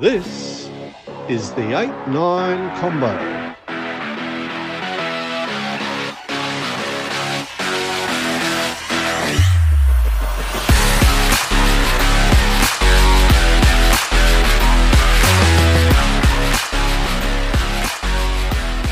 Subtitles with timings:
[0.00, 0.68] This
[1.28, 3.06] is the 8 9 combo.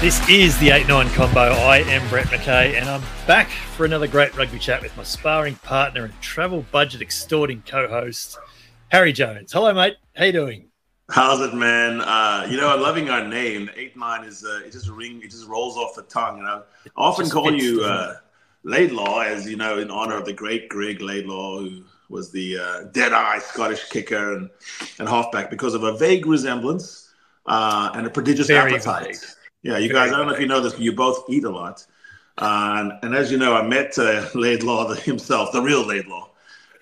[0.00, 1.40] This is the 8 9 combo.
[1.40, 5.56] I am Brett McKay, and I'm back for another great rugby chat with my sparring
[5.56, 8.38] partner and travel budget extorting co host,
[8.90, 9.52] Harry Jones.
[9.52, 9.96] Hello, mate.
[10.14, 10.71] How you doing?
[11.12, 12.00] How's it, man?
[12.00, 13.68] Uh, you know, I'm loving our name.
[13.76, 16.62] Eight nine is uh, it just ring, it just rolls off the tongue, and I
[16.96, 18.16] often call you uh,
[18.62, 22.84] Laidlaw, as you know, in honor of the great Greg Laidlaw, who was the uh,
[22.92, 24.48] dead-eye Scottish kicker and,
[24.98, 27.12] and halfback, because of a vague resemblance
[27.44, 29.08] uh, and a prodigious Very appetite.
[29.08, 29.16] vague.
[29.64, 30.14] Yeah, you Very guys.
[30.14, 31.84] I don't know if you know this, but you both eat a lot.
[32.38, 36.30] Uh, and, and as you know, I met uh, Laidlaw himself, the real Laidlaw,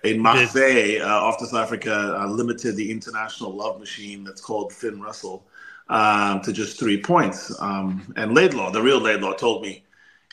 [0.04, 5.00] in Marseille uh, after South Africa uh, limited the international love machine that's called Finn
[5.00, 5.44] Russell
[5.88, 7.52] um, to just three points.
[7.60, 9.84] Um, and Laidlaw, the real Laidlaw, told me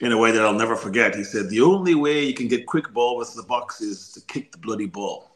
[0.02, 1.16] in a way that I'll never forget.
[1.16, 4.22] He said, "The only way you can get quick ball with the box is to
[4.22, 5.32] kick the bloody ball."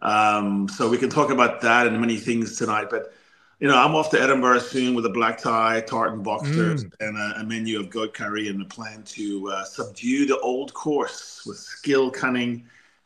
[0.00, 3.14] Um, so we can talk about that and many things tonight, but
[3.60, 7.34] you know, I'm off to Edinburgh soon with a black tie, tartan boxers, and a,
[7.38, 11.58] a menu of goat curry, and a plan to uh, subdue the old course with
[11.58, 12.64] skill, cunning,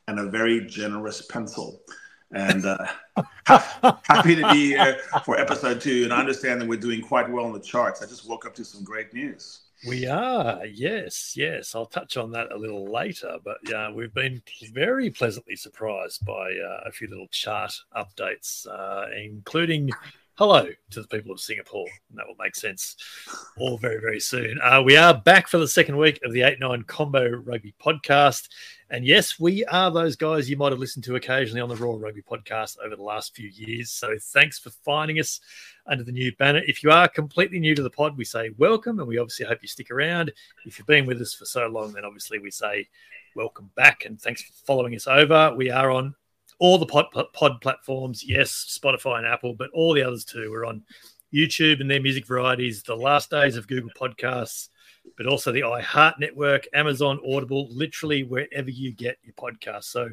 [0.09, 1.83] and a very generous pencil.
[2.33, 2.87] And uh,
[3.45, 6.05] happy to be here for episode two.
[6.05, 8.03] And I understand that we're doing quite well in the charts.
[8.03, 9.63] I just woke up to some great news.
[9.87, 11.75] We are, yes, yes.
[11.75, 16.33] I'll touch on that a little later, but yeah, we've been very pleasantly surprised by
[16.33, 19.91] uh, a few little chart updates, uh, including
[20.39, 21.89] hello to the people of Singapore.
[22.11, 22.95] And that will make sense
[23.57, 24.59] all very, very soon.
[24.63, 28.49] Uh, we are back for the second week of the 8 9 Combo Rugby podcast.
[28.91, 31.99] And yes, we are those guys you might have listened to occasionally on the Roar
[31.99, 33.91] Rugby podcast over the last few years.
[33.91, 35.41] So thanks for finding us
[35.87, 36.61] under the new banner.
[36.67, 39.63] If you are completely new to the pod, we say welcome and we obviously hope
[39.63, 40.33] you stick around.
[40.67, 42.89] If you've been with us for so long, then obviously we say
[43.35, 45.55] welcome back and thanks for following us over.
[45.57, 46.15] We are on
[46.59, 50.51] all the pod, pod platforms, yes, Spotify and Apple, but all the others too.
[50.51, 50.83] We're on
[51.33, 54.69] YouTube and their music varieties, the last days of Google Podcasts,
[55.17, 59.85] but also the iHeart Network, Amazon, Audible, literally wherever you get your podcast.
[59.85, 60.11] So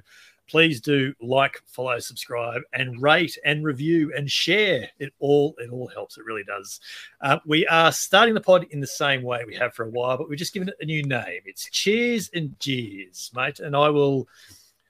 [0.50, 4.90] please do like, follow, subscribe, and rate and review and share.
[5.00, 6.18] It all it all helps.
[6.18, 6.80] It really does.
[7.22, 10.18] Uh, we are starting the pod in the same way we have for a while,
[10.18, 11.42] but we're just giving it a new name.
[11.46, 13.60] It's Cheers and Jeers, mate.
[13.60, 14.28] And I will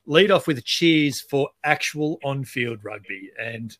[0.06, 3.78] lead off with cheers for actual on-field rugby, and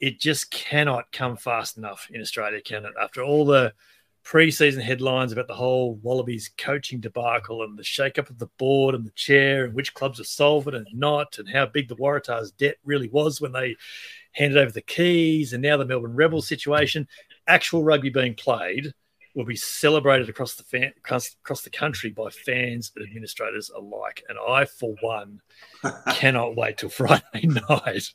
[0.00, 2.92] it just cannot come fast enough in Australia, can it?
[3.00, 3.72] After all the
[4.22, 9.04] pre-season headlines about the whole Wallabies coaching debacle and the shake-up of the board and
[9.04, 12.76] the chair and which clubs are solvent and not, and how big the Waratahs' debt
[12.84, 13.74] really was when they
[14.32, 17.08] handed over the keys, and now the Melbourne Rebels situation,
[17.46, 18.92] actual rugby being played
[19.34, 24.22] will be celebrated across the fan, across, across the country by fans and administrators alike.
[24.28, 25.40] And I, for one,
[26.10, 27.22] cannot wait till Friday
[27.68, 28.10] night.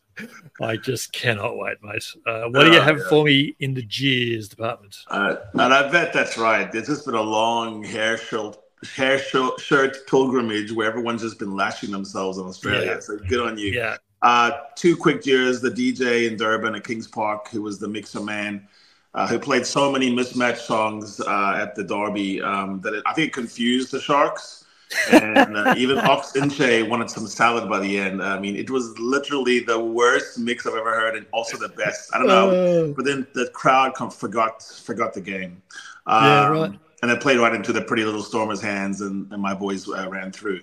[0.62, 2.06] I just cannot wait, mate.
[2.28, 3.09] Uh, what do you Oh, have yeah.
[3.09, 4.96] for me in the jeers department?
[5.07, 6.72] Uh, and I bet that's right.
[6.72, 8.57] This has been a long hair shirt,
[8.95, 12.91] hair shirt, shirt pilgrimage where everyone's just been lashing themselves in Australia.
[12.95, 13.00] Yeah.
[13.00, 13.72] So good on you.
[13.72, 17.88] Yeah, Uh, two quick years, the DJ in Durban at Kings Park, who was the
[17.88, 18.68] mixer man,
[19.16, 23.13] uh, who played so many mismatched songs uh, at the Derby um, that it, I
[23.13, 24.66] think it confused the Sharks.
[25.12, 28.22] and uh, even Ox Nché wanted some salad by the end.
[28.22, 32.09] I mean, it was literally the worst mix I've ever heard, and also the best.
[32.13, 35.62] I don't know, Oh, but then the crowd com- forgot forgot the game.
[36.07, 36.80] Yeah, Um, right.
[37.01, 40.07] And it played right into the pretty little Stormers' hands, and, and my boys uh,
[40.09, 40.62] ran through.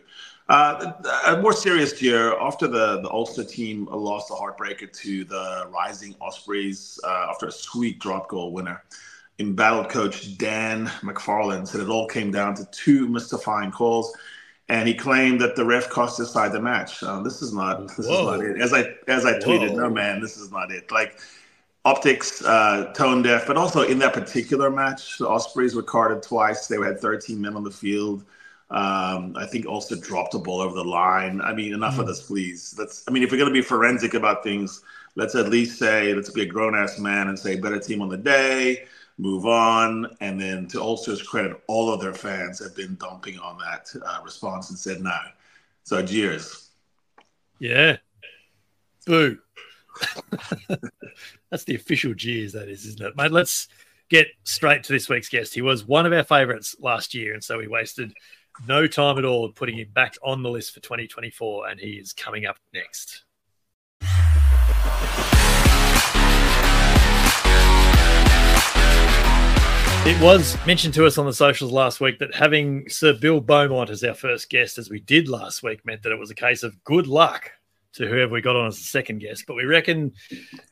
[0.50, 0.92] Uh,
[1.28, 6.12] a more serious year after the, the Ulster team lost a heartbreaker to the rising
[6.20, 8.82] Ospreys uh, after a sweet drop goal winner.
[9.38, 14.12] Embattled coach Dan McFarland said it all came down to two mystifying calls,
[14.68, 17.00] and he claimed that the ref cost his side the match.
[17.00, 18.34] Uh, this is not this Whoa.
[18.34, 18.60] is not it.
[18.60, 19.82] As I as I tweeted, Whoa.
[19.82, 20.90] no man, this is not it.
[20.90, 21.20] Like
[21.84, 26.66] optics, uh, tone deaf, but also in that particular match, the Ospreys were carded twice.
[26.66, 28.24] They had 13 men on the field.
[28.70, 31.40] Um, I think also dropped a ball over the line.
[31.40, 32.74] I mean, enough of this, please.
[32.78, 33.02] Let's.
[33.08, 34.82] I mean, if we're going to be forensic about things,
[35.16, 38.08] let's at least say let's be a grown ass man and say better team on
[38.08, 38.84] the day,
[39.18, 43.58] move on, and then to Ulster's credit, all of their fans have been dumping on
[43.58, 45.18] that uh, response and said no.
[45.82, 46.70] So cheers.
[47.58, 47.96] yeah.
[49.06, 49.38] Boo.
[51.50, 53.16] That's the official jeers, that is, isn't it?
[53.16, 53.66] Mate, let's
[54.08, 55.54] get straight to this week's guest.
[55.54, 58.12] He was one of our favourites last year, and so we wasted
[58.66, 62.12] no time at all putting him back on the list for 2024, and he is
[62.12, 63.24] coming up next.
[70.06, 73.90] It was mentioned to us on the socials last week that having Sir Bill Beaumont
[73.90, 76.62] as our first guest, as we did last week, meant that it was a case
[76.62, 77.52] of good luck
[77.92, 79.44] to whoever we got on as the second guest.
[79.46, 80.12] But we reckon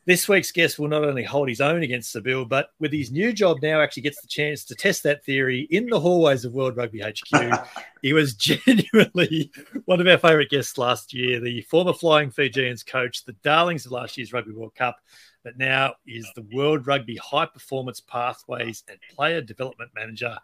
[0.05, 3.11] this week's guest will not only hold his own against Sir Bill, but with his
[3.11, 6.53] new job now, actually gets the chance to test that theory in the hallways of
[6.53, 7.67] World Rugby HQ.
[8.03, 9.51] he was genuinely
[9.85, 13.93] one of our favourite guests last year, the former Flying Fijians coach, the darlings of
[13.93, 14.97] last year's Rugby World Cup,
[15.43, 20.37] but now is the World Rugby High Performance Pathways and Player Development Manager.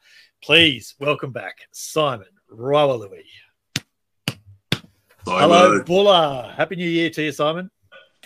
[0.43, 3.25] Please welcome back Simon Raiwalui.
[5.26, 6.53] Hello, Buller.
[6.55, 7.71] Happy New Year to you, Simon.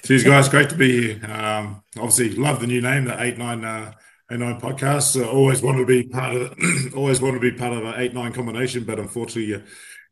[0.05, 0.49] Cheers, guys.
[0.49, 1.31] Great to be here.
[1.31, 3.93] Um, obviously, love the new name, the eight nine uh,
[4.31, 5.21] eight nine podcast.
[5.21, 6.55] Uh, always wanted to be part of,
[6.97, 9.61] always wanted to be part of an eight nine combination, but unfortunately, uh,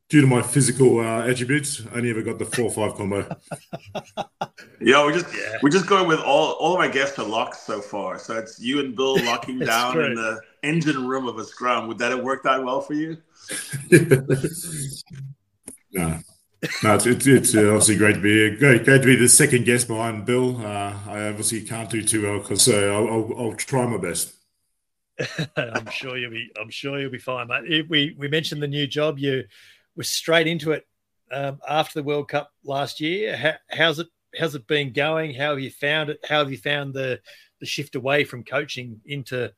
[0.09, 3.37] due to my physical uh, attributes, I only ever got the four five combo.
[4.81, 5.59] yeah, we just yeah.
[5.63, 8.19] we're just going with all all of my guests are locked so far.
[8.19, 10.13] So it's you and Bill locking down great.
[10.13, 11.89] in the engine room of a scrum.
[11.89, 13.17] Would that have worked out well for you?
[15.93, 16.21] no
[16.83, 18.57] no, it's, it's, it's uh, obviously great to be here.
[18.57, 20.57] Great, great to be the second guest behind Bill.
[20.57, 24.33] Uh, I obviously can't do too well, because so I'll, I'll, I'll, try my best.
[25.57, 26.51] I'm sure you'll be.
[26.61, 27.89] I'm sure you'll be fine, mate.
[27.89, 29.19] We we mentioned the new job.
[29.19, 29.45] You
[29.97, 30.87] were straight into it
[31.31, 33.37] um, after the World Cup last year.
[33.37, 34.09] How, how's it?
[34.39, 35.35] How's it been going?
[35.35, 36.21] How have you found it?
[36.29, 37.21] How have you found the
[37.61, 39.53] the shift away from coaching into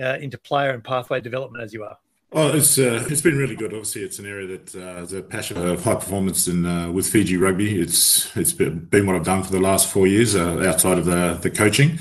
[0.00, 1.98] uh, into player and pathway development as you are?
[2.30, 3.72] Oh, it's uh, it's been really good.
[3.72, 7.06] Obviously, it's an area that uh, is a passion of high performance in uh, with
[7.06, 7.80] Fiji rugby.
[7.80, 11.38] It's it's been, what I've done for the last four years uh, outside of the
[11.40, 11.98] the coaching.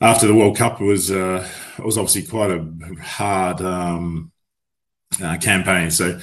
[0.00, 1.48] After the World Cup, was uh,
[1.78, 2.66] it was obviously quite a
[3.00, 4.32] hard um,
[5.22, 5.92] uh, campaign.
[5.92, 6.18] So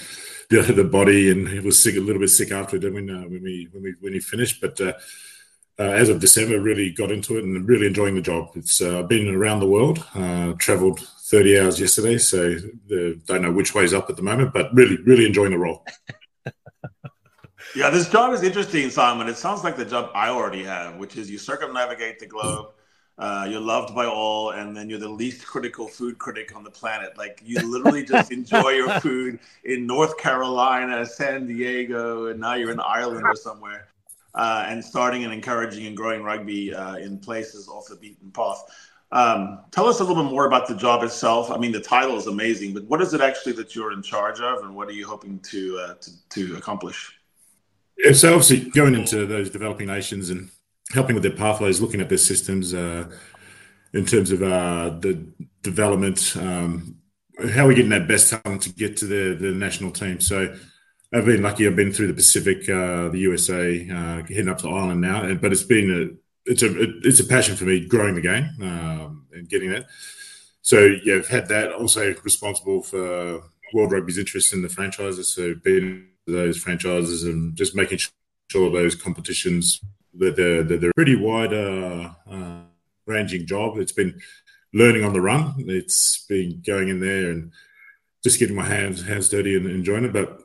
[0.49, 3.43] the the body and it was sick a little bit sick after it when when
[3.43, 4.79] we when we when we finished, but.
[5.79, 8.51] as of December, really got into it and really enjoying the job.
[8.55, 10.05] It's been around the world,
[10.59, 10.99] travelled
[11.31, 12.57] 30 hours yesterday, so
[12.91, 15.85] uh, don't know which way's up at the moment, but really, really enjoying the role.
[17.75, 19.29] yeah, this job is interesting, Simon.
[19.29, 22.67] It sounds like the job I already have, which is you circumnavigate the globe.
[23.17, 26.71] Uh, you're loved by all, and then you're the least critical food critic on the
[26.71, 27.17] planet.
[27.17, 32.71] Like you literally just enjoy your food in North Carolina, San Diego, and now you're
[32.71, 33.87] in Ireland or somewhere,
[34.35, 38.63] uh, and starting and encouraging and growing rugby uh, in places off the beaten path.
[39.13, 41.51] Um, tell us a little bit more about the job itself.
[41.51, 44.39] I mean, the title is amazing, but what is it actually that you're in charge
[44.39, 47.13] of, and what are you hoping to uh, to, to, accomplish?
[47.97, 50.49] Yeah, so obviously going into those developing nations and
[50.91, 53.11] helping with their pathways, looking at their systems uh,
[53.93, 55.25] in terms of uh, the
[55.61, 56.95] development, um,
[57.53, 60.21] how are we getting that best talent to get to the the national team.
[60.21, 60.55] So
[61.13, 61.67] I've been lucky.
[61.67, 65.51] I've been through the Pacific, uh, the USA, uh, heading up to Ireland now, but
[65.51, 69.25] it's been a it's a it, it's a passion for me growing the game um,
[69.33, 69.87] and getting that.
[70.61, 71.71] So yeah, I've had that.
[71.71, 73.43] Also responsible for
[73.73, 75.29] World Rugby's interest in the franchises.
[75.29, 77.99] So being those franchises and just making
[78.49, 79.81] sure those competitions
[80.15, 82.61] that they're, that they're pretty wide uh, uh,
[83.05, 83.77] ranging job.
[83.77, 84.19] It's been
[84.73, 85.55] learning on the run.
[85.57, 87.51] It's been going in there and
[88.23, 90.13] just getting my hands hands dirty and enjoying it.
[90.13, 90.41] But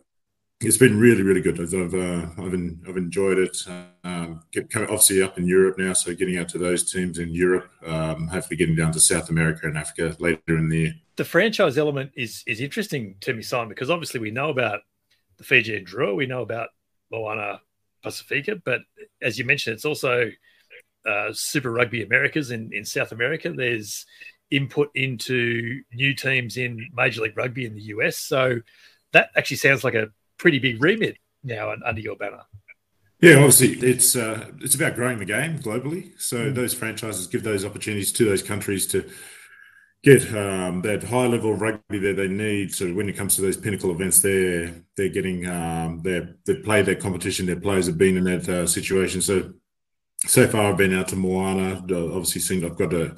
[0.60, 1.60] it's been really, really good.
[1.60, 2.54] I've uh, I've,
[2.88, 3.56] I've enjoyed it.
[4.04, 7.70] Um, coming obviously up in Europe now, so getting out to those teams in Europe.
[7.84, 10.94] Um, hopefully, getting down to South America and Africa later in the year.
[11.16, 14.80] The franchise element is is interesting to me, Simon, because obviously we know about
[15.36, 16.70] the Fiji and we know about
[17.10, 17.60] Moana
[18.02, 18.80] Pacifica, but
[19.22, 20.30] as you mentioned, it's also
[21.06, 23.52] uh, Super Rugby Americas in, in South America.
[23.52, 24.06] There's
[24.50, 28.16] input into new teams in Major League Rugby in the US.
[28.16, 28.60] So
[29.12, 32.42] that actually sounds like a pretty big remit now under your banner.
[33.20, 36.12] Yeah, obviously it's uh, it's about growing the game globally.
[36.20, 36.54] So mm.
[36.54, 39.08] those franchises give those opportunities to those countries to
[40.02, 42.74] get um, that high level of rugby that they need.
[42.74, 46.82] So when it comes to those pinnacle events, they're they're getting um, they they play
[46.82, 47.46] that competition.
[47.46, 49.22] Their players have been in that uh, situation.
[49.22, 49.54] So
[50.18, 51.76] so far, I've been out to Moana.
[51.78, 53.16] Obviously, seen I've got a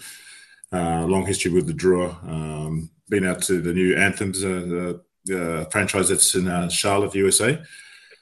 [0.73, 2.23] uh, long history with the Drua.
[2.29, 4.45] Um, been out to the new anthems.
[4.45, 4.95] Uh,
[5.31, 7.61] uh, franchise that's in uh, Charlotte, USA,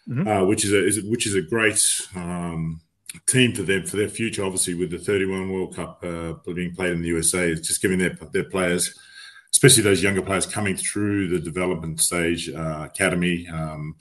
[0.09, 0.27] mm-hmm.
[0.27, 1.83] uh, which is a is, which is a great
[2.15, 2.81] um,
[3.27, 4.45] team for them for their future.
[4.45, 7.99] Obviously, with the 31 World Cup uh, being played in the USA, it's just giving
[7.99, 8.95] their their players,
[9.53, 13.49] especially those younger players coming through the development stage uh, academy.
[13.49, 13.97] Um,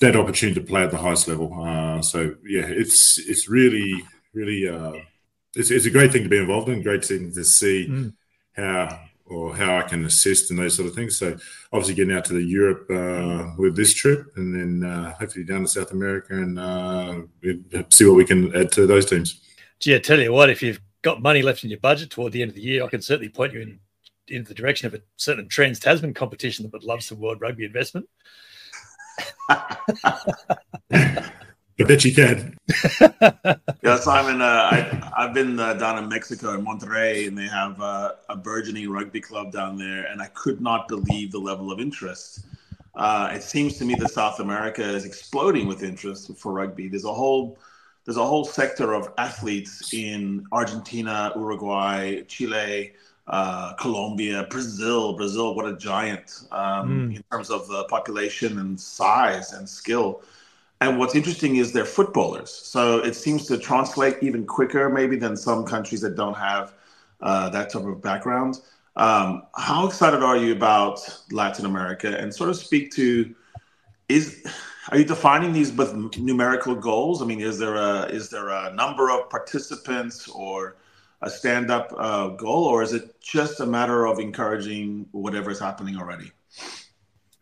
[0.00, 1.52] that opportunity to play at the highest level.
[1.60, 4.64] Uh, so yeah, it's it's really really
[5.56, 6.82] it's, it's a great thing to be involved in.
[6.82, 8.12] Great thing to see mm.
[8.54, 11.16] how or how I can assist and those sort of things.
[11.16, 11.36] So
[11.72, 15.62] obviously getting out to the Europe uh, with this trip, and then uh, hopefully down
[15.62, 17.22] to South America and uh,
[17.90, 19.40] see what we can add to those teams.
[19.80, 22.42] Gee, I tell you what, if you've got money left in your budget toward the
[22.42, 23.80] end of the year, I can certainly point you in
[24.28, 27.64] in the direction of a certain Trans Tasman competition that would love some World Rugby
[27.64, 28.08] investment.
[31.80, 32.58] I bet you can.
[33.82, 34.42] yeah, Simon.
[34.42, 38.36] Uh, I, I've been uh, down in Mexico in Monterrey, and they have uh, a
[38.36, 42.46] burgeoning rugby club down there, and I could not believe the level of interest.
[42.96, 46.88] Uh, it seems to me that South America is exploding with interest for rugby.
[46.88, 47.58] There's a whole
[48.04, 52.94] there's a whole sector of athletes in Argentina, Uruguay, Chile,
[53.26, 55.12] uh, Colombia, Brazil.
[55.12, 57.16] Brazil, what a giant um, mm.
[57.16, 60.22] in terms of the population and size and skill.
[60.80, 62.50] And what's interesting is they're footballers.
[62.50, 66.74] So it seems to translate even quicker, maybe, than some countries that don't have
[67.20, 68.60] uh, that type of background.
[68.94, 72.16] Um, how excited are you about Latin America?
[72.18, 73.34] And sort of speak to
[74.08, 74.44] is
[74.90, 77.20] are you defining these with numerical goals?
[77.20, 80.76] I mean, is there a is there a number of participants or
[81.20, 85.58] a stand up uh, goal, or is it just a matter of encouraging whatever is
[85.58, 86.32] happening already?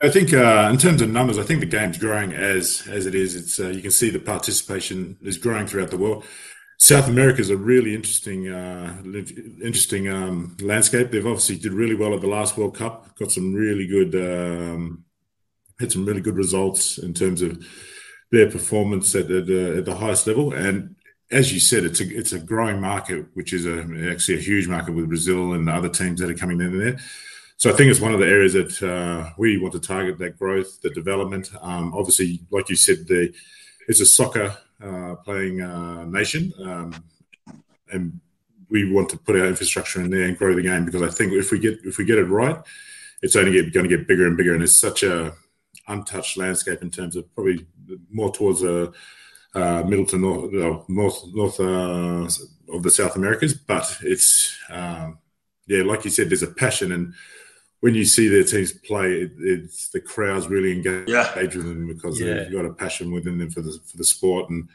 [0.03, 3.15] I think uh, in terms of numbers, I think the game's growing as as it
[3.15, 3.35] is.
[3.35, 6.25] It's uh, you can see the participation is growing throughout the world.
[6.79, 11.11] South America is a really interesting uh, interesting um, landscape.
[11.11, 13.17] They've obviously did really well at the last World Cup.
[13.17, 15.05] Got some really good um,
[15.81, 17.65] had some really good results in terms of
[18.31, 20.53] their performance at the, at the highest level.
[20.53, 20.97] And
[21.31, 24.69] as you said, it's a it's a growing market, which is a, actually a huge
[24.69, 26.99] market with Brazil and other teams that are coming in there.
[27.59, 30.39] So I think it's one of the areas that uh, we want to target that
[30.39, 31.51] growth, the development.
[31.63, 33.33] Um, obviously, like you said, the,
[33.89, 36.95] it's a soccer uh, playing uh, nation, um,
[37.91, 38.21] and
[38.69, 41.33] we want to put our infrastructure in there and grow the game because I think
[41.33, 42.61] if we get if we get it right,
[43.23, 45.33] it's only going to get bigger and bigger, and it's such a
[45.89, 47.65] untouched landscape in terms of probably
[48.11, 48.93] more towards a
[49.55, 52.29] uh, middle to north, north, north uh,
[52.75, 53.55] of the South Americas.
[53.55, 55.19] But it's um,
[55.67, 57.15] yeah, like you said, there's a passion and
[57.81, 61.33] when you see their teams play, it, it's the crowds really engage yeah.
[61.37, 62.35] with them because yeah.
[62.35, 64.51] they've got a passion within them for the for the sport.
[64.51, 64.69] And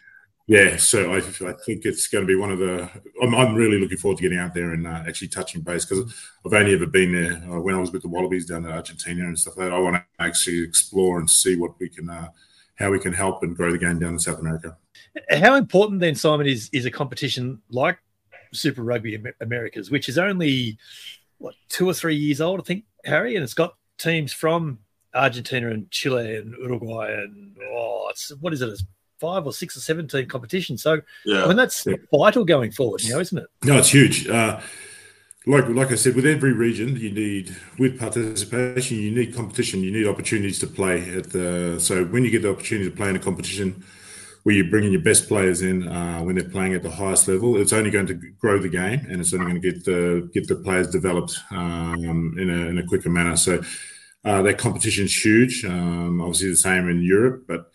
[0.47, 2.89] yeah, so I, I think it's going to be one of the.
[3.21, 6.13] I'm, I'm really looking forward to getting out there and uh, actually touching base because
[6.45, 9.25] I've only ever been there uh, when I was with the Wallabies down in Argentina
[9.25, 9.75] and stuff like that.
[9.75, 12.27] I want to actually explore and see what we can, uh,
[12.75, 14.77] how we can help and grow the game down in South America.
[15.29, 17.97] How important then, Simon, is is a competition like
[18.53, 20.77] Super Rugby Americas, which is only
[21.41, 24.79] what two or three years old, I think, Harry, and it's got teams from
[25.13, 28.69] Argentina and Chile and Uruguay and oh, it's what is it?
[28.69, 28.83] It's
[29.19, 30.77] five or six or seven team competition.
[30.77, 31.43] So yeah.
[31.43, 31.95] I mean that's yeah.
[32.11, 33.47] vital going forward, you know, isn't it?
[33.63, 34.27] No, it's huge.
[34.27, 34.59] Uh,
[35.45, 39.91] like like I said, with every region, you need with participation, you need competition, you
[39.91, 41.79] need opportunities to play at the.
[41.79, 43.83] So when you get the opportunity to play in a competition
[44.43, 47.57] where you're bringing your best players in uh, when they're playing at the highest level,
[47.57, 50.47] it's only going to grow the game and it's only going to get the get
[50.47, 53.37] the players developed um, in a in a quicker manner.
[53.37, 53.61] So
[54.25, 55.63] uh, that competition is huge.
[55.65, 57.71] Um, obviously, the same in Europe, but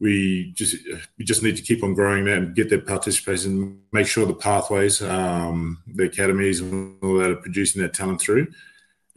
[0.00, 0.76] we just
[1.18, 3.80] we just need to keep on growing that and get that participation.
[3.92, 8.46] Make sure the pathways, um, the academies, and all that are producing that talent through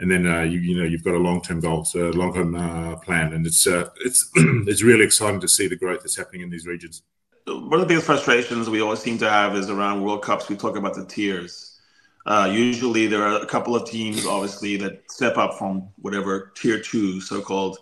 [0.01, 2.33] and then uh, you you know you've got a long term goal, so a long
[2.33, 6.17] term uh, plan, and it's uh, it's it's really exciting to see the growth that's
[6.17, 7.03] happening in these regions.
[7.45, 10.49] One of the biggest frustrations we always seem to have is around World Cups.
[10.49, 11.79] We talk about the tiers.
[12.25, 16.79] Uh, usually, there are a couple of teams, obviously, that step up from whatever tier
[16.79, 17.77] two, so called.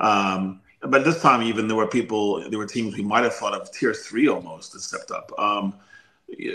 [0.00, 3.52] Um, but this time, even there were people, there were teams we might have thought
[3.52, 5.32] of tier three almost that stepped up.
[5.38, 5.74] Um,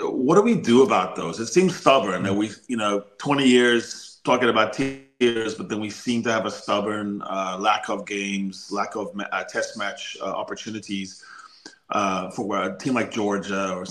[0.02, 1.40] what do we do about those?
[1.40, 5.80] It seems stubborn that we, you know, 20 years talking about tier years, but then
[5.80, 10.18] we seem to have a stubborn uh, lack of games, lack of uh, test match
[10.22, 11.24] uh, opportunities
[11.90, 13.86] uh, for a team like Georgia or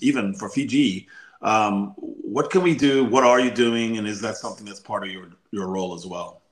[0.00, 1.08] even for Fiji.
[1.42, 3.04] Um, what can we do?
[3.04, 3.98] What are you doing?
[3.98, 6.42] And is that something that's part of your, your role as well?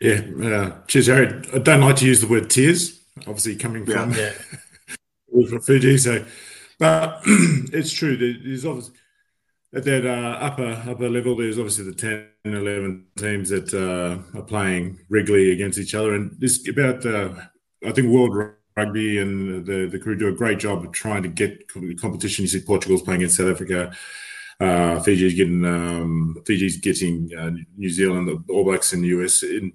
[0.00, 1.42] Yeah, uh, cheers, Harry.
[1.54, 4.32] I don't like to use the word tears, obviously coming from, yeah.
[5.48, 5.96] from Fiji.
[5.98, 6.24] So,
[6.78, 8.16] but it's true.
[8.16, 8.94] There's obviously
[9.74, 14.44] at that uh, upper upper level, there's obviously the 10, 11 teams that uh, are
[14.44, 17.34] playing regularly against each other, and this about uh,
[17.84, 21.28] I think World Rugby and the the crew do a great job of trying to
[21.28, 21.68] get
[22.00, 22.42] competition.
[22.42, 23.94] You see, Portugal's playing against South Africa.
[24.58, 29.42] Uh, Fiji's getting um, Fiji's getting uh, New Zealand, the All Blacks in the US.
[29.42, 29.72] In,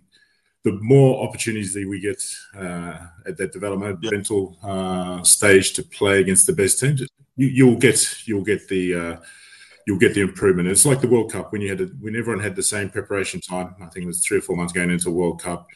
[0.63, 2.21] the more opportunities that we get
[2.55, 7.03] uh, at that developmental uh, stage to play against the best teams,
[7.35, 9.15] you, will get you'll get the uh,
[9.85, 10.67] you'll get the improvement.
[10.67, 13.41] It's like the World Cup when you had a, when everyone had the same preparation
[13.41, 13.75] time.
[13.81, 15.67] I think it was three or four months going into a World Cup,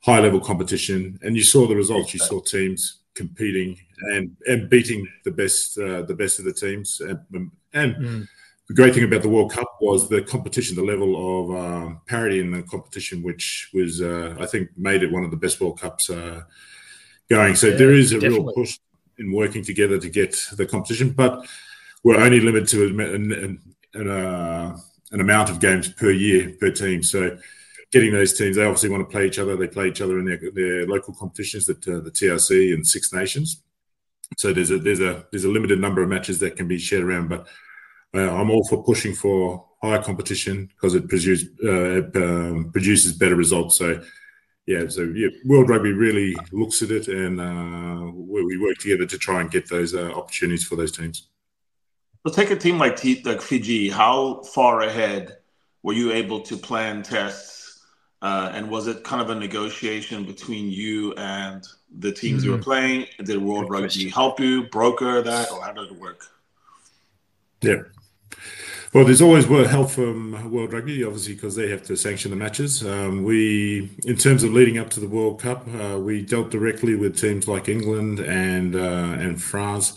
[0.00, 2.12] high level competition, and you saw the results.
[2.12, 3.76] You saw teams competing
[4.14, 8.28] and and beating the best uh, the best of the teams, and, and mm.
[8.68, 12.40] the great thing about the World Cup was the competition, the level of um, parity
[12.40, 15.80] in the competition, which was, uh, I think, made it one of the best World
[15.80, 16.42] Cups uh,
[17.28, 17.56] going.
[17.56, 18.40] So yeah, there is a definitely.
[18.40, 18.78] real push
[19.18, 21.44] in working together to get the competition, but
[22.04, 23.60] we're only limited to an,
[23.94, 24.76] an, uh,
[25.10, 27.02] an amount of games per year per team.
[27.02, 27.36] So
[27.90, 29.56] getting those teams, they obviously want to play each other.
[29.56, 33.12] They play each other in their, their local competitions, that uh, the TRC and Six
[33.12, 33.62] Nations.
[34.36, 37.02] So there's a there's a there's a limited number of matches that can be shared
[37.02, 37.46] around, but
[38.14, 43.12] uh, I'm all for pushing for higher competition because it produces uh, it, um, produces
[43.12, 43.76] better results.
[43.76, 44.02] So
[44.66, 49.16] yeah, so yeah, World Rugby really looks at it, and uh, we work together to
[49.16, 51.28] try and get those uh, opportunities for those teams.
[52.24, 53.88] Well, take a team like, T- like Fiji.
[53.88, 55.38] How far ahead
[55.82, 57.84] were you able to plan tests,
[58.20, 61.66] uh, and was it kind of a negotiation between you and
[61.98, 62.50] the teams mm-hmm.
[62.50, 63.06] you were playing?
[63.24, 66.24] Did World Rugby help you broker that, or how did it work?
[67.62, 67.82] Yeah.
[68.94, 72.82] Well, there's always help from World Rugby, obviously, because they have to sanction the matches.
[72.86, 76.94] Um, we, in terms of leading up to the World Cup, uh, we dealt directly
[76.94, 79.94] with teams like England and uh, and France.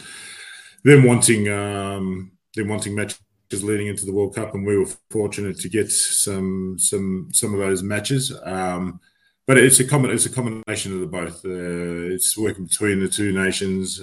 [0.84, 3.20] Them wanting um, them wanting matches
[3.52, 7.60] leading into the World Cup, and we were fortunate to get some some some of
[7.60, 8.34] those matches.
[8.44, 9.00] Um,
[9.48, 11.44] but it's a common it's a combination of the both.
[11.44, 14.02] Uh, it's working between the two nations.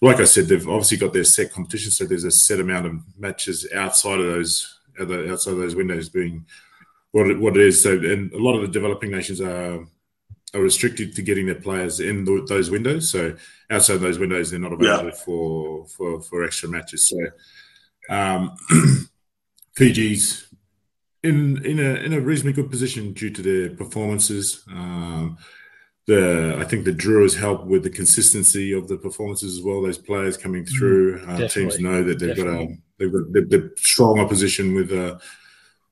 [0.00, 2.92] Like I said, they've obviously got their set competition, so there's a set amount of
[3.18, 6.44] matches outside of those outside of those windows being
[7.12, 7.82] what it, what it is.
[7.82, 9.84] So, and a lot of the developing nations are
[10.54, 13.08] are restricted to getting their players in the, those windows.
[13.10, 13.36] So
[13.70, 15.14] outside those windows, they're not available yeah.
[15.24, 17.08] for for for extra matches.
[17.08, 17.18] So
[18.08, 18.56] um,
[19.76, 20.48] Fiji's
[21.22, 24.64] in in a in a reasonably good position due to their performances.
[24.68, 25.38] Um,
[26.06, 29.82] the I think the Drua has helped with the consistency of the performances as well.
[29.82, 32.66] Those players coming mm, through, uh, teams know that they've Definitely.
[32.66, 35.18] got a they've got they're, they're strong opposition with uh,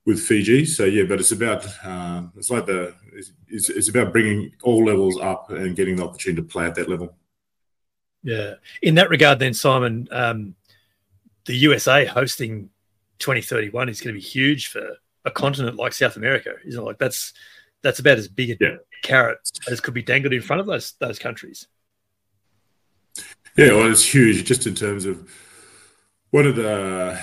[0.05, 0.65] with Fiji.
[0.65, 2.95] So yeah, but it's about uh, it's like the
[3.47, 6.89] it's, it's about bringing all levels up and getting the opportunity to play at that
[6.89, 7.15] level.
[8.23, 10.55] Yeah, in that regard, then Simon, um,
[11.45, 12.69] the USA hosting
[13.19, 16.85] 2031 is going to be huge for a continent like South America, isn't it?
[16.85, 17.33] Like that's
[17.81, 18.75] that's about as big a yeah.
[19.03, 21.67] carrot as could be dangled in front of those those countries.
[23.57, 25.29] Yeah, well, it's huge just in terms of
[26.31, 27.19] one of the,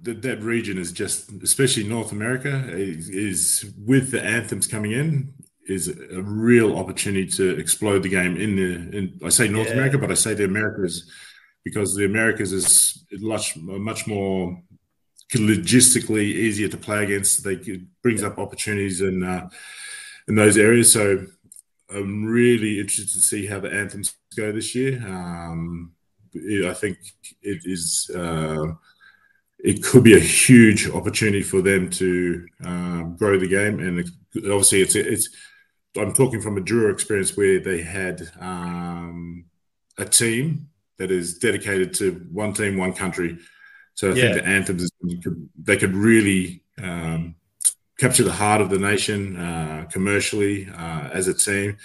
[0.00, 5.34] the that region is just, especially North America, is, is, with the anthems coming in,
[5.66, 8.98] is a real opportunity to explode the game in the.
[8.98, 9.74] In, I say North yeah.
[9.74, 11.10] America, but I say the Americas
[11.64, 14.62] because the Americas is much much more
[15.34, 17.42] logistically easier to play against.
[17.42, 19.48] They it brings up opportunities in uh,
[20.28, 20.92] in those areas.
[20.92, 21.26] So
[21.90, 25.02] I'm really interested to see how the anthems go this year.
[25.06, 25.92] Um,
[26.34, 26.98] I think
[27.42, 28.10] it is.
[28.14, 28.74] Uh,
[29.66, 33.98] it could be a huge opportunity for them to um, grow the game, and
[34.36, 35.28] obviously, it's it's.
[35.98, 39.46] I'm talking from a Drua experience where they had um,
[39.98, 43.38] a team that is dedicated to one team, one country,
[43.94, 44.22] so I yeah.
[44.22, 44.90] think the anthems
[45.58, 47.34] they could really um,
[47.98, 51.76] capture the heart of the nation uh, commercially uh, as a team.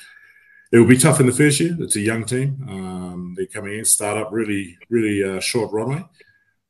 [0.71, 1.75] It will be tough in the first year.
[1.79, 2.63] It's a young team.
[2.69, 6.05] Um, they're coming in, start up really, really uh, short runway,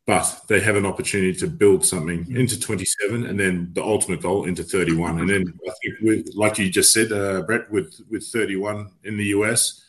[0.08, 4.46] but they have an opportunity to build something into 27 and then the ultimate goal
[4.46, 5.20] into 31.
[5.20, 9.18] And then I think, with, like you just said, uh, Brett, with, with 31 in
[9.18, 9.82] the US,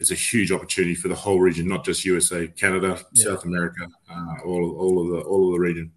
[0.00, 3.24] it's a huge opportunity for the whole region, not just USA, Canada, yeah.
[3.24, 5.92] South America, uh, all all of the all of the region.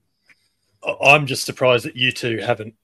[1.02, 2.76] I'm just surprised that you two haven't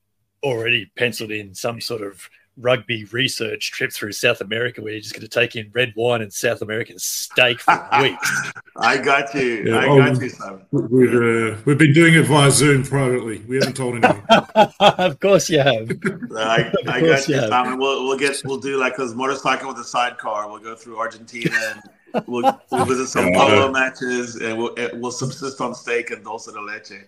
[0.42, 2.30] already penciled in some sort of
[2.60, 6.22] rugby research trip through South America where you're just going to take in red wine
[6.22, 8.52] and South American steak for weeks.
[8.76, 9.64] I got you.
[9.66, 10.66] Yeah, I oh, got you, Simon.
[10.72, 13.40] We've, uh, we've been doing it via Zoom privately.
[13.48, 14.24] We haven't told anyone.
[14.80, 15.90] of course you have.
[16.36, 17.80] I, I got you, Simon.
[17.80, 20.50] We'll, we'll get we'll do like this motorcycle with a sidecar.
[20.50, 21.82] We'll go through Argentina
[22.14, 26.46] and we'll, we'll visit some polo matches and we'll we'll subsist on steak and dulce
[26.46, 27.06] de leche.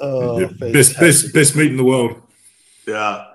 [0.00, 2.20] Oh, best, best best meat in the world.
[2.86, 3.26] Yeah.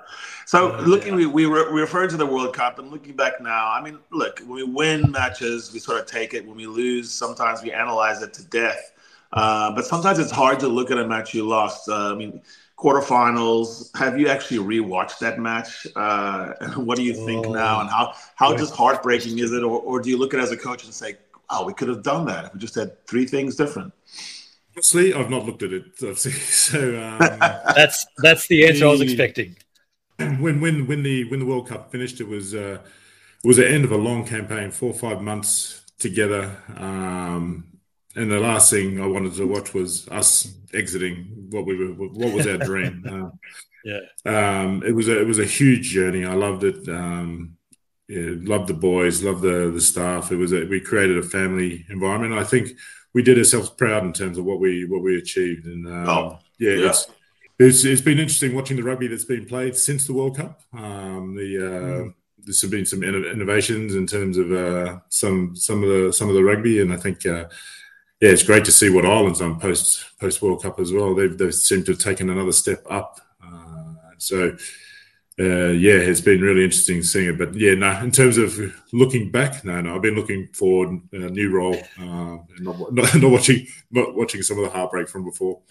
[0.47, 1.27] So uh, looking, yeah.
[1.27, 3.99] we, we, re- we referred to the World Cup, and looking back now, I mean,
[4.11, 6.47] look, when we win matches, we sort of take it.
[6.47, 8.93] When we lose, sometimes we analyze it to death.
[9.33, 11.89] Uh, but sometimes it's hard to look at a match you lost.
[11.89, 12.41] Uh, I mean,
[12.77, 13.93] quarterfinals.
[13.97, 15.85] Have you actually rewatched that match?
[15.97, 17.81] Uh, what do you think oh, now?
[17.81, 19.63] And how how just heartbreaking is it?
[19.63, 21.17] Or, or do you look at it as a coach and say,
[21.49, 23.91] "Oh, we could have done that if we just had three things different"?
[24.77, 25.85] Honestly, I've not looked at it.
[26.15, 27.19] So um,
[27.75, 29.57] that's that's the answer the, I was expecting.
[30.39, 32.79] when when when the when the World Cup finished, it was uh,
[33.43, 36.55] it was the end of a long campaign, four or five months together.
[36.75, 37.65] Um,
[38.15, 42.33] and the last thing I wanted to watch was us exiting what we were, what
[42.33, 43.03] was our dream.
[43.07, 43.29] Uh,
[43.85, 46.25] yeah, um, it was a it was a huge journey.
[46.25, 46.89] I loved it.
[46.89, 47.55] Um,
[48.09, 50.31] yeah, loved the boys, loved the the staff.
[50.31, 52.33] It was a, we created a family environment.
[52.33, 52.71] I think
[53.13, 55.67] we did ourselves proud in terms of what we what we achieved.
[55.67, 56.89] And um, oh, yeah, yeah.
[56.89, 57.07] It's,
[57.59, 60.61] it's, it's been interesting watching the rugby that's been played since the World Cup.
[60.73, 62.13] Um, the uh, mm.
[62.37, 66.43] there's been some innovations in terms of uh, some some of the some of the
[66.43, 67.45] rugby, and I think uh,
[68.21, 71.15] yeah, it's great to see what Ireland's done post post World Cup as well.
[71.15, 73.19] They've they seem to have taken another step up.
[73.43, 74.55] Uh, so
[75.39, 77.37] uh, yeah, it's been really interesting seeing it.
[77.37, 78.59] But yeah, no, in terms of
[78.91, 83.31] looking back, no, no, I've been looking forward a new role, uh, not, not, not,
[83.31, 85.61] watching not watching some of the heartbreak from before.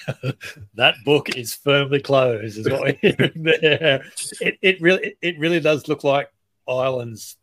[0.74, 4.02] that book is firmly closed, is what we're hearing there.
[4.40, 6.32] It, it really it really does look like
[6.66, 7.36] Ireland's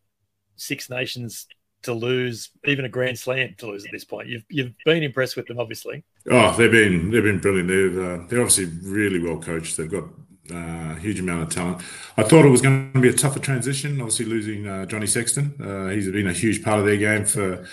[0.55, 1.45] Six Nations
[1.83, 4.27] to lose, even a Grand Slam to lose at this point.
[4.27, 6.03] You've you've been impressed with them, obviously.
[6.31, 7.67] Oh, they've been they've been brilliant.
[7.67, 9.77] They've uh, they're obviously really well coached.
[9.77, 10.05] They've got
[10.51, 11.81] uh, huge amount of talent.
[12.17, 13.99] I thought it was going to be a tougher transition.
[13.99, 17.65] Obviously, losing uh, Johnny Sexton, uh, he's been a huge part of their game for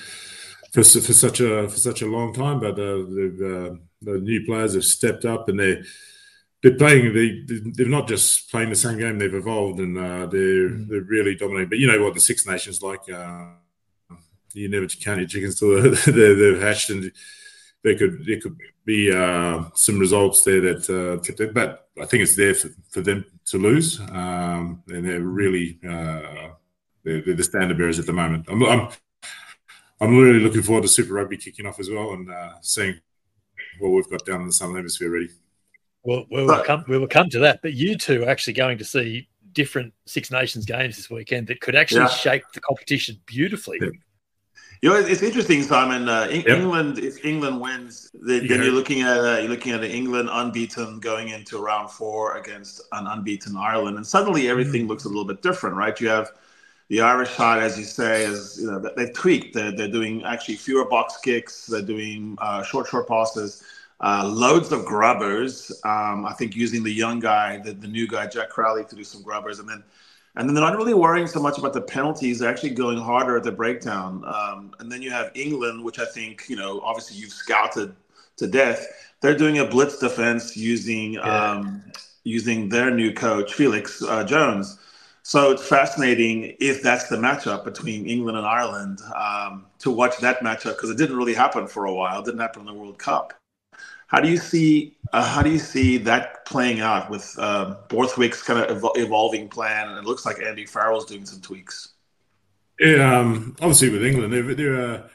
[0.72, 2.60] for, for such a for such a long time.
[2.60, 5.82] But uh, the the new players have stepped up and they're
[6.62, 7.12] they're playing.
[7.12, 9.18] They they're not just playing the same game.
[9.18, 10.88] They've evolved and uh, they're mm.
[10.88, 11.68] they're really dominating.
[11.70, 13.08] But you know what the Six Nations like.
[13.10, 13.46] Uh,
[14.52, 17.12] you never count your chickens till they're, they're hatched and
[17.84, 18.56] they could there could
[18.86, 23.24] be uh, some results there that uh, but I think it's there for, for them
[23.46, 26.50] to lose, um, and they're really uh,
[27.04, 28.46] they're, they're, the standard bearers at the moment.
[28.48, 28.88] I'm, I'm,
[30.00, 33.00] I'm really looking forward to Super Rugby kicking off as well and uh, seeing
[33.80, 35.28] what we've got down in the Southern Hemisphere ready.
[36.04, 38.78] Well, we will come we will come to that, but you two are actually going
[38.78, 42.08] to see different Six Nations games this weekend that could actually yeah.
[42.08, 43.78] shape the competition beautifully.
[43.80, 43.88] Yeah.
[44.82, 46.08] You know, it's interesting, Simon.
[46.08, 46.46] Uh, yep.
[46.46, 48.56] England, if England wins, then, yeah.
[48.56, 53.06] you're looking at uh, you're looking at England unbeaten going into round four against an
[53.06, 54.88] unbeaten Ireland, and suddenly everything mm.
[54.88, 55.98] looks a little bit different, right?
[56.00, 56.30] You have
[56.88, 59.54] the Irish side, as you say, is you know they've tweaked.
[59.54, 61.66] They're, they're doing actually fewer box kicks.
[61.66, 63.64] They're doing uh, short, short passes,
[64.00, 65.72] uh, loads of grubbers.
[65.84, 69.04] Um, I think using the young guy, the, the new guy Jack Crowley, to do
[69.04, 69.82] some grubbers, and then
[70.36, 72.38] and then they're not really worrying so much about the penalties.
[72.38, 74.22] They're actually going harder at the breakdown.
[74.26, 77.96] Um, and then you have England, which I think, you know, obviously you've scouted
[78.36, 78.86] to death.
[79.22, 81.52] They're doing a blitz defense using yeah.
[81.52, 81.82] um,
[82.24, 84.78] using their new coach, Felix uh, Jones.
[85.22, 90.40] So it's fascinating if that's the matchup between England and Ireland um, to watch that
[90.40, 92.20] matchup because it didn't really happen for a while.
[92.20, 93.32] It didn't happen in the World Cup.
[94.06, 98.42] How do you see uh, how do you see that playing out with uh, Borthwick's
[98.42, 99.88] kind of ev- evolving plan?
[99.88, 101.94] And it looks like Andy Farrell's doing some tweaks.
[102.78, 105.08] Yeah, um, obviously with England, they're, they're uh,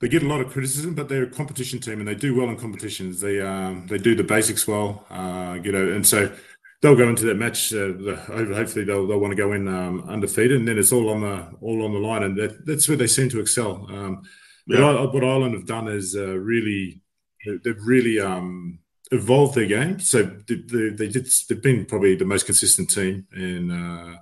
[0.00, 2.48] they get a lot of criticism, but they're a competition team and they do well
[2.48, 3.20] in competitions.
[3.20, 6.32] They um, they do the basics well, uh, you know, and so
[6.80, 7.72] they'll go into that match.
[7.72, 7.92] Uh,
[8.26, 11.48] hopefully, they'll, they'll want to go in um, undefeated, and then it's all on the
[11.60, 13.86] all on the line, and that, that's where they seem to excel.
[13.90, 14.22] Um,
[14.66, 15.04] yeah.
[15.04, 17.01] what, Ireland have done is uh, really
[17.44, 18.78] they've really um,
[19.10, 19.98] evolved their game.
[20.00, 21.28] So they, they, they, did.
[21.48, 23.70] They've been probably the most consistent team in.
[23.70, 24.16] Uh,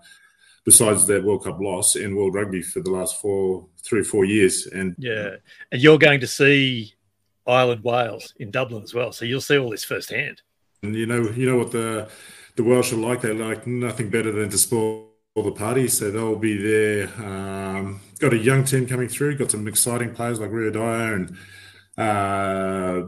[0.64, 4.24] besides that World Cup loss in World Rugby for the last four, three or four
[4.24, 4.66] years.
[4.66, 5.36] And yeah,
[5.72, 6.94] and you're going to see
[7.46, 10.42] Ireland Wales in Dublin as well, so you'll see all this firsthand.
[10.82, 12.08] And you know, you know what the
[12.56, 13.22] the Welsh are like.
[13.22, 17.08] They like nothing better than to spoil the party, so they'll be there.
[17.18, 19.38] Um, got a young team coming through.
[19.38, 21.36] Got some exciting players like Rio Dyer and
[22.00, 23.02] uh,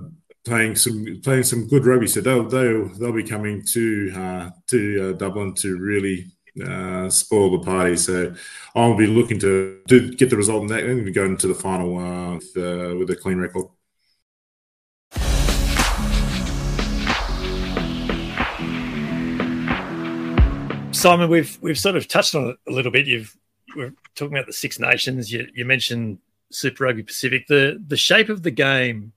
[0.44, 2.06] playing some playing some good rugby.
[2.06, 6.26] So they'll they'll they'll be coming to uh, to uh, Dublin to really
[6.62, 7.96] uh, spoil the party.
[7.96, 8.34] So
[8.74, 11.98] I'll be looking to, to get the result in that and go into the final
[11.98, 13.66] uh, with, uh, with a clean record.
[20.94, 23.06] Simon, we've we've sort of touched on it a little bit.
[23.06, 23.36] You've
[23.74, 25.32] we're talking about the Six Nations.
[25.32, 26.18] You, you mentioned
[26.54, 29.12] Super Rugby Pacific, the the shape of the game,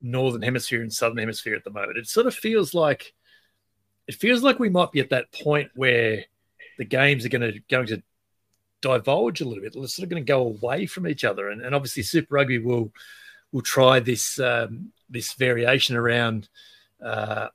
[0.00, 3.14] Northern Hemisphere and Southern Hemisphere at the moment, it sort of feels like
[4.06, 6.24] it feels like we might be at that point where
[6.78, 8.02] the games are going to going to
[8.80, 9.74] divulge a little bit.
[9.74, 12.58] They're sort of going to go away from each other, and, and obviously Super Rugby
[12.58, 12.92] will
[13.52, 16.48] will try this um, this variation around
[17.04, 17.48] uh,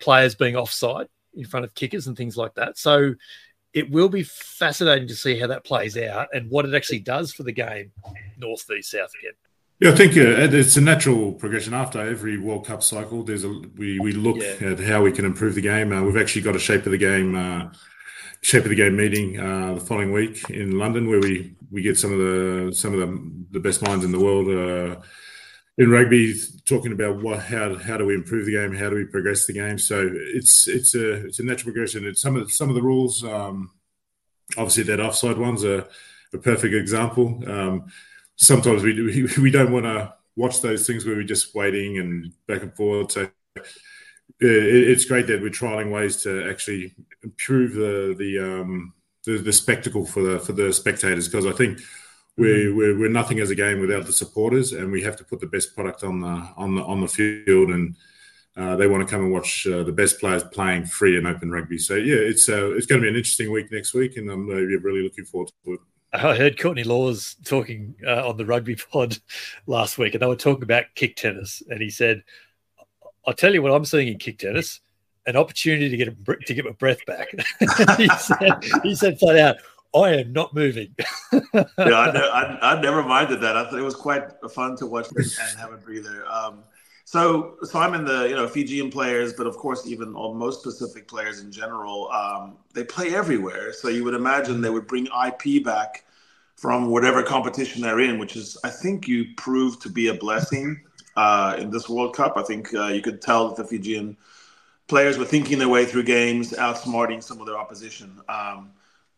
[0.00, 2.78] players being offside in front of kickers and things like that.
[2.78, 3.14] So
[3.72, 7.32] it will be fascinating to see how that plays out and what it actually does
[7.32, 7.92] for the game,
[8.38, 9.32] north v south again.
[9.80, 11.72] Yeah, I think uh, it's a natural progression.
[11.72, 14.72] After every World Cup cycle, there's a we we look yeah.
[14.72, 15.90] at how we can improve the game.
[15.90, 17.72] Uh, we've actually got a shape of the game uh,
[18.42, 21.96] shape of the game meeting uh, the following week in London, where we we get
[21.96, 25.00] some of the some of the, the best minds in the world uh,
[25.80, 26.34] in rugby
[26.66, 29.54] talking about what how how do we improve the game, how do we progress the
[29.54, 29.78] game.
[29.78, 32.06] So it's it's a it's a natural progression.
[32.06, 33.24] It's some of the, some of the rules.
[33.24, 33.70] Um,
[34.58, 35.88] obviously, that offside one's a,
[36.34, 37.42] a perfect example.
[37.50, 37.90] Um,
[38.36, 42.30] sometimes we, we we don't want to watch those things where we're just waiting and
[42.46, 43.12] back and forth.
[43.12, 43.30] So
[44.38, 48.92] it's great that we're trialing ways to actually improve the the um,
[49.24, 51.80] the, the spectacle for the for the spectators because I think
[52.40, 52.76] we're, mm.
[52.76, 55.46] we're, we're nothing as a game without the supporters, and we have to put the
[55.46, 57.96] best product on the on the on the field, and
[58.56, 61.50] uh, they want to come and watch uh, the best players playing free and open
[61.50, 61.78] rugby.
[61.78, 64.48] So yeah, it's uh, it's going to be an interesting week next week, and I'm
[64.48, 65.80] uh, really looking forward to it.
[66.12, 69.18] I heard Courtney Lawes talking uh, on the rugby pod
[69.66, 72.22] last week, and they were talking about kick tennis, and he said,
[73.26, 74.80] "I'll tell you what I'm seeing in kick tennis."
[75.26, 77.28] An opportunity to get a, to get my breath back.
[77.98, 79.56] he said, "He said flat out,
[79.94, 80.94] I am not moving.
[81.32, 83.56] yeah, I, I, I, never minded that.
[83.56, 84.22] I thought it was quite
[84.52, 86.24] fun to watch and have a breather.
[86.30, 86.62] Um,
[87.04, 91.08] so, so I'm in the you know Fijian players, but of course even most Pacific
[91.08, 93.72] players in general, um, they play everywhere.
[93.72, 96.04] So you would imagine they would bring IP back
[96.54, 100.80] from whatever competition they're in, which is I think you proved to be a blessing
[101.16, 102.34] uh, in this World Cup.
[102.36, 104.16] I think uh, you could tell that the Fijian
[104.86, 108.20] players were thinking their way through games, outsmarting some of their opposition.
[108.28, 108.70] Um,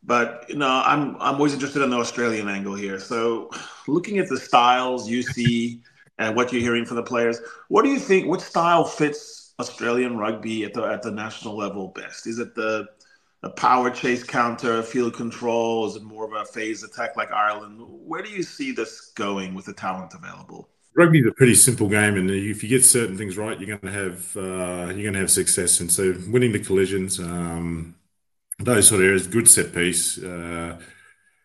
[0.03, 2.99] but you know, I'm I'm always interested in the Australian angle here.
[2.99, 3.51] So,
[3.87, 5.83] looking at the styles you see
[6.19, 8.27] and what you're hearing from the players, what do you think?
[8.27, 12.27] What style fits Australian rugby at the at the national level best?
[12.27, 12.89] Is it the
[13.43, 15.87] the power chase counter, field control?
[15.87, 17.79] Is it more of a phase attack like Ireland?
[17.81, 20.69] Where do you see this going with the talent available?
[20.95, 23.93] Rugby is a pretty simple game, and if you get certain things right, you're going
[23.93, 25.81] to have uh, you're going to have success.
[25.81, 27.21] And so, winning the collisions.
[27.21, 27.95] Um,
[28.65, 30.19] those sort of areas, good set piece.
[30.19, 30.79] Uh,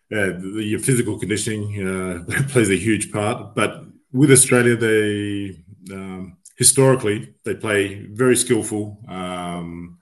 [0.10, 3.56] uh, the, your physical conditioning uh, plays a huge part.
[3.56, 5.60] But with Australia, they
[5.93, 9.99] um, historically they play very skillful, um,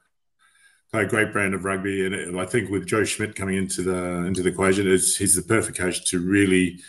[0.91, 4.25] play a great brand of rugby, and I think with Joe Schmidt coming into the
[4.25, 6.79] into the equation, he's the perfect coach to really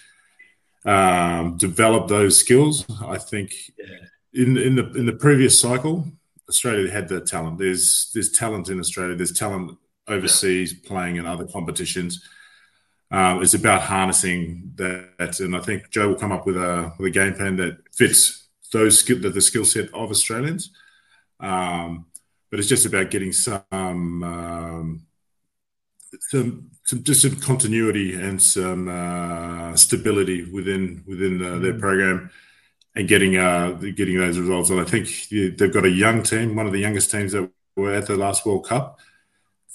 [0.84, 2.84] um, develop those skills.
[3.02, 3.54] I think
[4.34, 6.06] in in the in the previous cycle,
[6.48, 7.58] Australia had the talent.
[7.58, 9.16] There's there's talent in Australia.
[9.16, 9.78] There's talent
[10.08, 12.26] overseas playing in other competitions.
[13.10, 17.08] Um, it's about harnessing that, and I think Joe will come up with a with
[17.08, 20.70] a game plan that fits those skill the skill set of Australians.
[21.38, 22.06] Um,
[22.50, 25.06] but it's just about getting some um,
[26.20, 31.80] some, some just some continuity and some uh, stability within within uh, their mm.
[31.80, 32.30] program
[32.96, 34.70] and getting uh, getting those results.
[34.70, 37.92] And I think they've got a young team, one of the youngest teams that were
[37.92, 38.98] at the last World Cup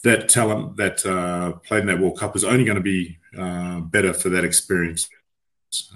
[0.04, 3.82] that talent that uh, played in that World Cup is only going to be uh,
[3.82, 5.10] better for that experience.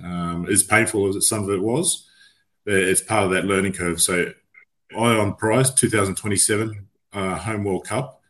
[0.03, 2.07] Um, as painful as some of it was,
[2.65, 4.01] it's part of that learning curve.
[4.01, 4.31] So,
[4.97, 8.21] Ion Price, 2027 uh, home World Cup.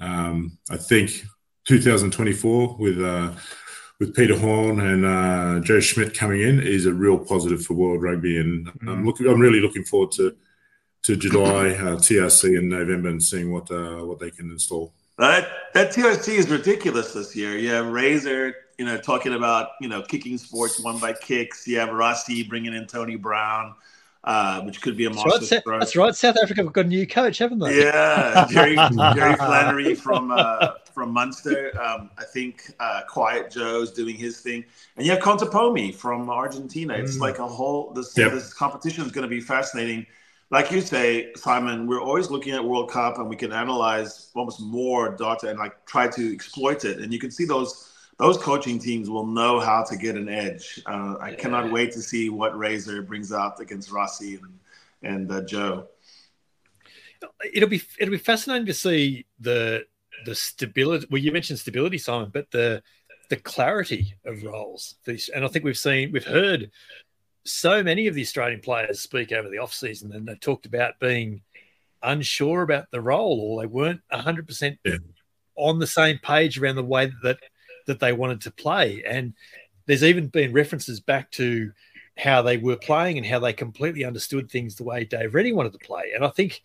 [0.00, 1.24] Um, I think
[1.66, 3.32] 2024 with uh,
[4.00, 8.02] with Peter Horne and uh, Joe Schmidt coming in is a real positive for world
[8.02, 8.90] rugby, and mm.
[8.90, 9.26] I'm looking.
[9.26, 10.34] I'm really looking forward to
[11.02, 14.92] to July uh, TRC in November and seeing what uh, what they can install.
[15.18, 17.56] That that TRC is ridiculous this year.
[17.56, 21.68] You have Razor, you know, talking about you know kicking sports won by kicks.
[21.68, 23.74] You have Rassie bringing in Tony Brown,
[24.24, 25.38] uh, which could be a monster.
[25.38, 26.14] That's right, that's right.
[26.16, 27.78] South Africa have got a new coach, haven't they?
[27.84, 28.74] Yeah, Jerry
[29.14, 31.80] Jerry Flannery from uh, from Munster.
[31.80, 34.64] Um, I think uh, Quiet Joe's doing his thing,
[34.96, 36.94] and you have Contepomi from Argentina.
[36.94, 37.20] It's mm.
[37.20, 38.32] like a whole this yep.
[38.32, 40.06] this competition is going to be fascinating
[40.50, 44.60] like you say, Simon, we're always looking at World Cup and we can analyze almost
[44.60, 46.98] more data and like try to exploit it.
[46.98, 50.80] And you can see those those coaching teams will know how to get an edge.
[50.86, 51.36] Uh, I yeah.
[51.36, 54.58] cannot wait to see what Razor brings out against Rassie and
[55.02, 55.88] and uh, Joe.
[57.52, 59.86] It'll be it'll be fascinating to see the
[60.26, 61.06] the stability.
[61.10, 62.82] Well, you mentioned stability, Simon, but the
[63.30, 64.96] the clarity of roles.
[65.34, 66.70] And I think we've seen we've heard
[67.44, 70.98] so many of the Australian players speak over the off season, and they talked about
[70.98, 71.42] being
[72.02, 74.46] unsure about the role, or they weren't hundred yeah.
[74.46, 74.78] percent
[75.56, 77.38] on the same page around the way that
[77.86, 79.02] that they wanted to play.
[79.06, 79.34] And
[79.86, 81.72] there's even been references back to
[82.16, 85.72] how they were playing and how they completely understood things the way Dave Rennie wanted
[85.72, 86.12] to play.
[86.14, 86.62] And I think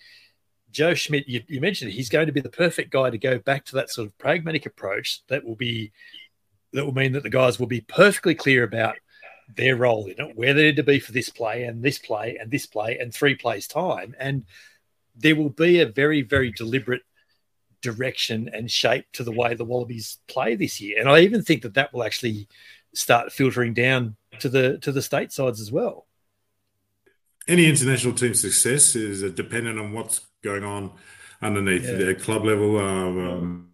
[0.72, 3.40] Joe Schmidt, you, you mentioned it, he's going to be the perfect guy to go
[3.40, 5.92] back to that sort of pragmatic approach that will be
[6.72, 8.96] that will mean that the guys will be perfectly clear about
[9.56, 12.38] their role in it, where they need to be for this play and this play
[12.38, 14.16] and this play and three plays time.
[14.20, 14.46] And
[15.16, 17.02] there will be a very, very deliberate
[17.82, 21.00] direction and shape to the way the Wallabies play this year.
[21.00, 22.48] And I even think that that will actually
[22.94, 26.06] start filtering down to the to the state sides as well.
[27.50, 30.92] any international team success is dependent on what's going on
[31.42, 31.96] underneath yeah.
[31.96, 33.70] their club level, uh, um,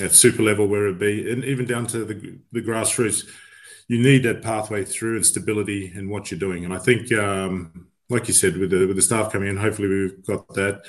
[0.00, 3.24] at super level, where it be, and even down to the the grassroots.
[3.92, 6.64] You need that pathway through and stability in what you're doing.
[6.64, 9.88] And I think, um, like you said, with the with the staff coming in, hopefully
[9.88, 10.84] we've got that,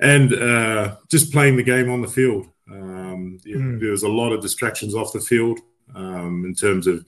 [0.00, 2.46] and uh, just playing the game on the field.
[2.70, 3.80] Um, mm.
[3.80, 5.60] There was a lot of distractions off the field
[5.94, 7.06] um, in terms of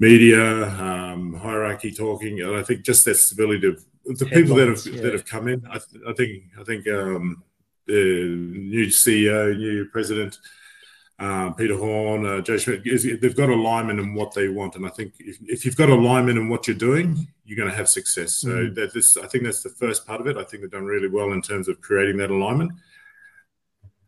[0.00, 3.84] media, um, hierarchy talking, and I think just that stability of
[4.18, 5.02] the people that have yeah.
[5.02, 5.64] that have come in.
[5.66, 7.44] I, th- I think I think um,
[7.86, 10.38] the new CEO, new president,
[11.18, 14.86] uh, Peter Horne, uh, Joe Schmidt, is, they've got alignment in what they want, and
[14.86, 17.88] I think if, if you've got alignment in what you're doing, you're going to have
[17.88, 18.34] success.
[18.34, 18.74] So mm.
[18.76, 20.36] that this, I think that's the first part of it.
[20.36, 22.72] I think they've done really well in terms of creating that alignment.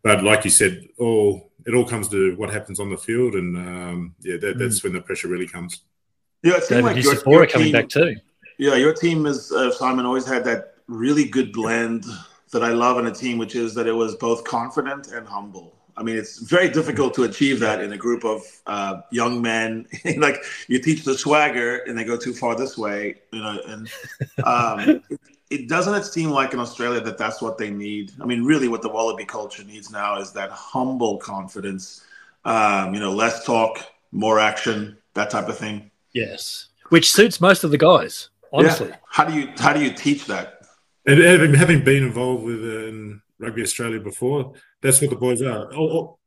[0.03, 3.57] But like you said, all it all comes to what happens on the field, and
[3.57, 4.85] um, yeah, that, that's mm.
[4.85, 5.81] when the pressure really comes.
[6.43, 8.17] Yeah, it seems like your, your team, coming back too.
[8.59, 12.05] Yeah, your team is uh, Simon always had that really good blend
[12.53, 15.80] that I love in a team, which is that it was both confident and humble.
[15.97, 19.87] I mean, it's very difficult to achieve that in a group of uh, young men.
[20.17, 23.61] like you teach the swagger, and they go too far this way, you know.
[23.67, 23.91] And
[24.45, 25.03] um,
[25.51, 28.13] it doesn't it seem like in Australia that that's what they need.
[28.21, 32.05] I mean, really, what the Wallaby culture needs now is that humble confidence.
[32.45, 35.91] Um, you know, less talk, more action, that type of thing.
[36.13, 38.31] Yes, which suits most of the guys.
[38.53, 38.97] Honestly, yeah.
[39.09, 40.61] how do you how do you teach that?
[41.07, 45.73] And having, having been involved with uh, Rugby Australia before, that's what the boys are.
[45.75, 46.19] All,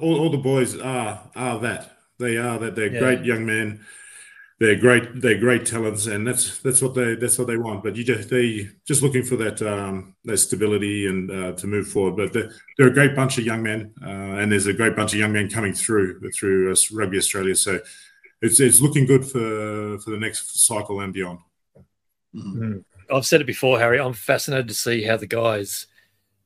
[0.00, 1.96] all, all the boys are are that.
[2.18, 2.74] They are that.
[2.74, 3.00] They're yeah.
[3.00, 3.84] great young men
[4.58, 7.94] they're great they're great talents and that's that's what they that's what they want but
[7.94, 12.16] you just they just looking for that um that stability and uh, to move forward
[12.16, 14.08] but they're, they're, a great bunch of young men uh,
[14.38, 17.78] and there's a great bunch of young men coming through through uh, rugby australia so
[18.42, 21.38] it's it's looking good for for the next cycle and beyond
[22.34, 22.78] mm-hmm.
[23.14, 25.86] i've said it before harry i'm fascinated to see how the guys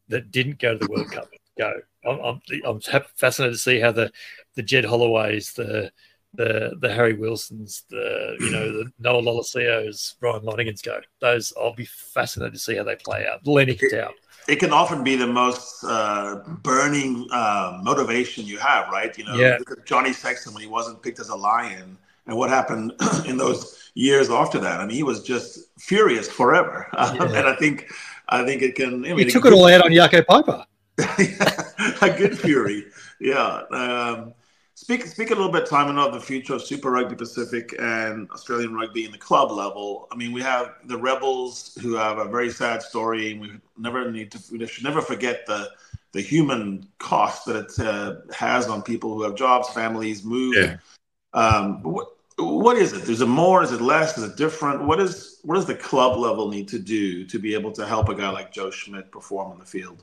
[0.09, 1.73] that didn't go to the world cup go
[2.05, 2.81] i'm, I'm, I'm
[3.17, 4.11] fascinated to see how the
[4.55, 5.91] the jed holloways the
[6.35, 11.01] the the Harry Wilsons, the you know the Noah Lolesios, Ryan Lonergans go.
[11.21, 13.47] Those I'll be fascinated to see how they play out.
[13.47, 14.11] Len Ikitau.
[14.49, 19.17] It can often be the most uh, burning uh, motivation you have, right?
[19.17, 19.57] You know, yeah.
[19.59, 22.93] look at Johnny Sexton when he wasn't picked as a Lion, and what happened
[23.27, 24.81] in those years after that.
[24.81, 27.23] I mean, he was just furious forever, yeah.
[27.23, 27.93] and I think,
[28.31, 29.05] I think it can.
[29.05, 30.65] I mean, he took it all out on Jaco Peyper.
[32.03, 32.87] a good fury,
[33.21, 33.63] yeah.
[33.71, 34.35] Um,
[34.83, 38.75] Speak, speak a little bit, Simon, of the future of Super Rugby Pacific and Australian
[38.75, 40.09] rugby in the club level.
[40.11, 44.11] I mean, we have the Rebels who have a very sad story, and we never
[44.11, 45.71] need to, we should never forget the
[46.13, 50.55] the human cost that it uh, has on people who have jobs, families, move.
[50.57, 50.77] Yeah.
[51.33, 53.09] Um, what, what is it?
[53.09, 53.63] Is it more?
[53.63, 54.19] Is it less?
[54.19, 54.83] Is it different?
[54.85, 58.09] What is what does the club level need to do to be able to help
[58.09, 60.03] a guy like Joe Schmidt perform on the field?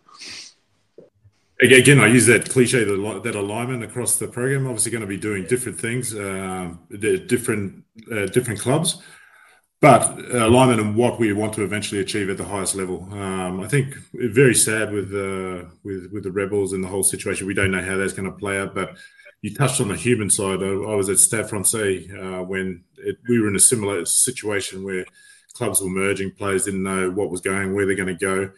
[1.61, 4.65] Again, I use that cliche, that alignment across the program.
[4.65, 9.01] Obviously, going to be doing different things, uh, different uh, different clubs,
[9.81, 13.05] but alignment and what we want to eventually achieve at the highest level.
[13.11, 17.45] Um, I think very sad with uh, with with the rebels and the whole situation.
[17.45, 18.95] We don't know how that's going to play out, but
[19.41, 20.63] you touched on the human side.
[20.63, 24.85] I, I was at Stade Francais uh, when it, we were in a similar situation
[24.85, 25.05] where
[25.55, 28.49] clubs were merging, players didn't know what was going, where they're going to go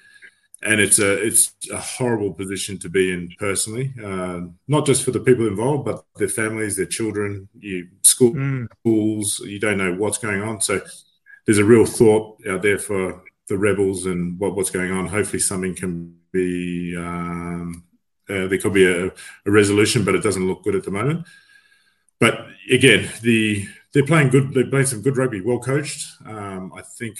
[0.63, 5.11] and it's a it's a horrible position to be in personally, uh, not just for
[5.11, 8.67] the people involved, but their families, their children, you school, mm.
[8.79, 9.39] schools.
[9.39, 10.81] You don't know what's going on, so
[11.45, 15.07] there's a real thought out there for the rebels and what, what's going on.
[15.07, 17.83] Hopefully, something can be um,
[18.29, 21.25] uh, there could be a, a, resolution, but it doesn't look good at the moment.
[22.19, 24.53] But again, the they're playing good.
[24.53, 26.07] They're playing some good rugby, well coached.
[26.25, 27.17] Um, I think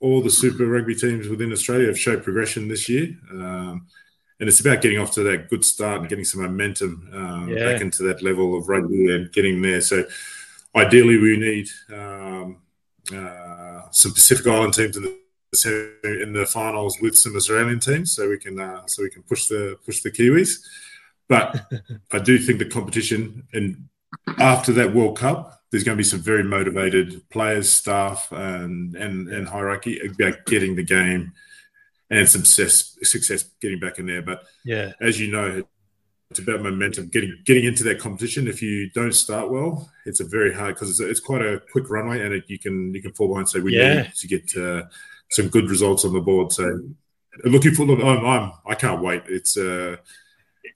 [0.00, 3.16] all the Super Rugby teams within Australia have showed progression this year.
[3.30, 3.86] Um,
[4.40, 7.72] and it's about getting off to that good start and getting some momentum um, yeah.
[7.72, 9.82] back into that level of rugby and getting there.
[9.82, 10.04] So,
[10.74, 12.56] ideally, we need um,
[13.14, 15.20] uh, some Pacific Island teams in the
[16.22, 19.48] in the finals with some Australian teams, so we can uh, so we can push
[19.48, 20.60] the push the Kiwis.
[21.28, 21.70] But
[22.12, 23.88] I do think the competition and
[24.38, 29.28] after that World Cup, there's going to be some very motivated players, staff, and and,
[29.28, 31.32] and hierarchy about getting the game
[32.10, 34.22] and some success, success getting back in there.
[34.22, 35.62] But yeah, as you know,
[36.30, 37.08] it's about momentum.
[37.08, 38.48] Getting getting into that competition.
[38.48, 41.88] If you don't start well, it's a very hard because it's, it's, quite a quick
[41.88, 43.48] runway, and it, you can you can fall behind.
[43.48, 44.02] So we yeah.
[44.02, 44.82] need to get uh,
[45.30, 46.52] some good results on the board.
[46.52, 46.80] So
[47.44, 47.84] looking for.
[47.84, 49.22] I'm, I'm I can't wait.
[49.28, 49.56] It's.
[49.56, 49.96] Uh,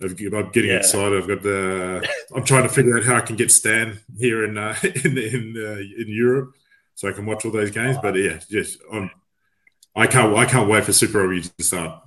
[0.03, 0.15] I'm
[0.51, 0.77] getting yeah.
[0.77, 1.23] excited.
[1.23, 2.09] I've got the.
[2.35, 5.55] I'm trying to figure out how I can get Stan here in uh, in in
[5.57, 6.55] uh, in Europe,
[6.95, 7.97] so I can watch all those games.
[7.99, 8.03] Oh.
[8.03, 9.11] But yeah, just I'm
[9.97, 12.03] I can't I can't wait for Super Rugby to start.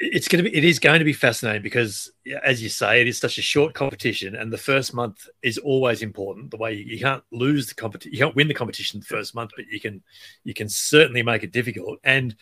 [0.00, 2.12] It's going to be it is going to be fascinating because,
[2.44, 6.02] as you say, it is such a short competition, and the first month is always
[6.02, 6.52] important.
[6.52, 9.34] The way you, you can't lose the competition, you can't win the competition the first
[9.34, 10.02] month, but you can
[10.44, 11.98] you can certainly make it difficult.
[12.04, 12.36] And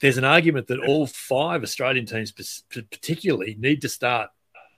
[0.00, 2.32] there's an argument that all five Australian teams,
[2.70, 4.30] particularly, need to start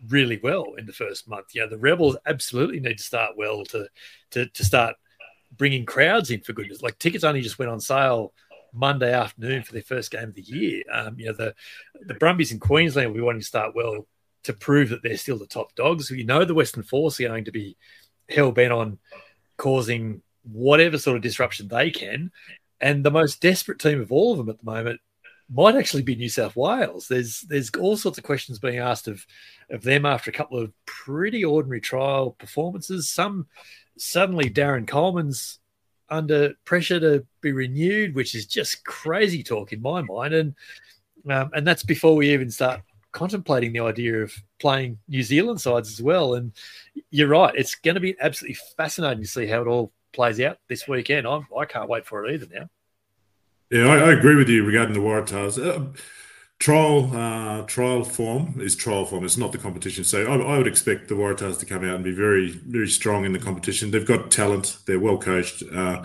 [0.08, 1.46] really well in the first month.
[1.54, 3.88] You know, the Rebels absolutely need to start well to
[4.32, 4.96] to to start
[5.56, 6.82] bringing crowds in for goodness.
[6.82, 8.32] Like tickets only just went on sale
[8.72, 10.82] Monday afternoon for their first game of the year.
[10.92, 11.54] Um, you know, the
[12.02, 14.06] the Brumbies in Queensland will be wanting to start well
[14.44, 16.10] to prove that they're still the top dogs.
[16.10, 17.76] We know the Western Force are going to be
[18.28, 18.98] hell bent on
[19.56, 22.30] causing whatever sort of disruption they can.
[22.84, 25.00] And the most desperate team of all of them at the moment
[25.48, 27.08] might actually be New South Wales.
[27.08, 29.24] There's there's all sorts of questions being asked of
[29.70, 33.08] of them after a couple of pretty ordinary trial performances.
[33.08, 33.46] Some
[33.96, 35.60] suddenly Darren Coleman's
[36.10, 40.34] under pressure to be renewed, which is just crazy talk in my mind.
[40.34, 40.54] And
[41.30, 42.82] um, and that's before we even start
[43.12, 46.34] contemplating the idea of playing New Zealand sides as well.
[46.34, 46.52] And
[47.10, 50.58] you're right, it's going to be absolutely fascinating to see how it all plays out
[50.68, 51.26] this weekend.
[51.26, 52.68] I'm, I can't wait for it either now.
[53.70, 55.58] Yeah, I, I agree with you regarding the Waratahs.
[55.58, 55.96] Uh,
[56.58, 59.24] trial uh, trial form is trial form.
[59.24, 60.04] It's not the competition.
[60.04, 63.24] So I, I, would expect the Waratahs to come out and be very very strong
[63.24, 63.90] in the competition.
[63.90, 64.78] They've got talent.
[64.86, 65.62] They're well coached.
[65.72, 66.04] Uh,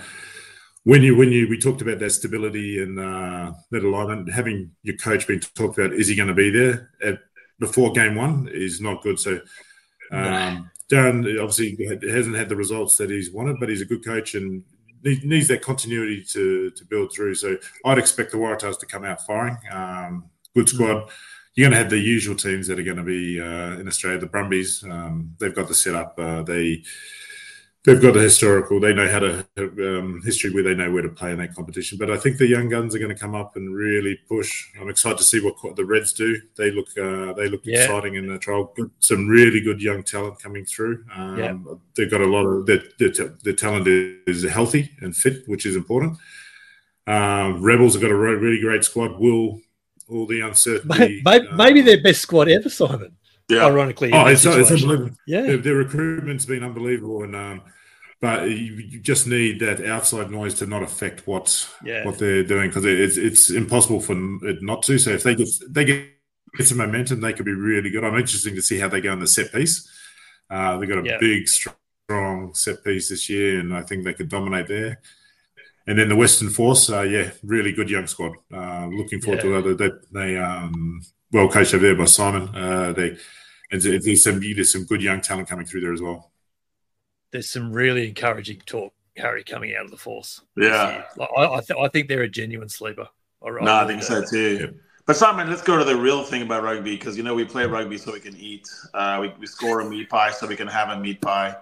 [0.84, 4.97] when you when you we talked about that stability and uh, that alignment, having your
[4.97, 7.20] coach being talked about, is he going to be there at,
[7.60, 9.20] before game one is not good.
[9.20, 9.39] So.
[10.12, 14.34] Um, Darren obviously hasn't had the results that he's wanted, but he's a good coach
[14.34, 14.64] and
[15.04, 17.36] needs that continuity to to build through.
[17.36, 19.58] So I'd expect the Waratahs to come out firing.
[19.72, 20.70] Um, good mm.
[20.70, 21.10] squad.
[21.56, 24.20] You're going to have the usual teams that are going to be uh, in Australia.
[24.20, 26.18] The Brumbies, um, they've got the setup.
[26.18, 26.84] Uh, they
[27.86, 28.80] they've got the historical.
[28.80, 31.98] They know how to um, history where they know where to play in that competition.
[31.98, 34.68] But I think the young guns are going to come up and really push.
[34.80, 36.40] I'm excited to see what the Reds do.
[36.56, 37.84] They look uh, they look yeah.
[37.84, 38.74] exciting in the trial.
[39.00, 41.04] Some really good young talent coming through.
[41.16, 41.58] Um, yeah.
[41.96, 43.12] They've got a lot of their, their,
[43.44, 46.18] their talent is healthy and fit, which is important.
[47.08, 49.20] Um, Rebels have got a really great squad.
[49.20, 49.60] Will
[50.10, 51.22] all the uncertainty.
[51.24, 53.16] Maybe, uh, maybe their best squad ever, Simon.
[53.50, 53.66] Yeah.
[53.66, 55.16] Ironically, oh, it's, it's, unbelievable.
[55.26, 57.62] Yeah, their, their, recruitment's been unbelievable, and um,
[58.22, 62.06] but you, you, just need that outside noise to not affect what yeah.
[62.06, 64.14] what they're doing because it's it's impossible for
[64.47, 65.00] it not to.
[65.00, 66.06] So if they get they get,
[66.58, 68.04] get some momentum, they could be really good.
[68.04, 69.89] I'm interested to see how they go in the set piece.
[70.50, 71.18] Uh, they've got a yeah.
[71.20, 75.00] big, strong set piece this year, and I think they could dominate there.
[75.88, 78.34] And then the Western Force, uh, yeah, really good young squad.
[78.54, 79.62] Uh, looking forward yeah.
[79.62, 80.02] to that.
[80.14, 82.54] They, they um, well coached over there by Simon.
[82.56, 82.93] Uh,
[83.70, 86.32] they and there's some there's some good young talent coming through there as well.
[87.32, 90.41] There's some really encouraging talk, Harry, coming out of the Force.
[90.57, 93.07] Yeah, like, I, I, th- I, think they're a genuine sleeper.
[93.41, 94.57] Right no, I think so too.
[94.59, 94.67] Yeah.
[95.05, 97.65] But Simon, let's go to the real thing about rugby because you know we play
[97.65, 98.67] rugby so we can eat.
[98.93, 101.55] Uh, we, we score a meat pie so we can have a meat pie.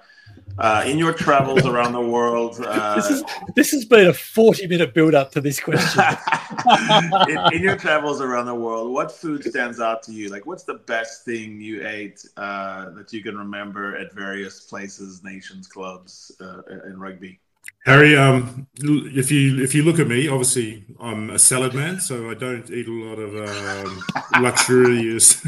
[0.60, 3.24] Uh, in your travels around the world, uh, this, is,
[3.56, 6.04] this has been a forty-minute build-up to this question.
[7.30, 10.30] in, in, your travels around the world, what food stands out to you?
[10.30, 15.24] Like, what's the best thing you ate uh, that you can remember at various places,
[15.24, 17.40] nations, clubs uh, in rugby?
[17.86, 22.30] Harry, um, if you if you look at me, obviously I'm a salad man, so
[22.30, 24.04] I don't eat a lot of um,
[24.44, 25.42] luxurious.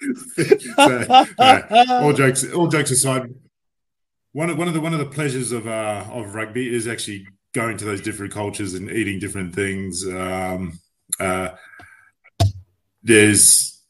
[0.76, 1.24] so,
[1.88, 3.34] all jokes all jokes aside,
[4.32, 7.26] one of one of the one of the pleasures of uh, of rugby is actually
[7.52, 10.06] going to those different cultures and eating different things.
[10.06, 10.78] Um,
[11.18, 11.50] uh,
[13.02, 13.82] there's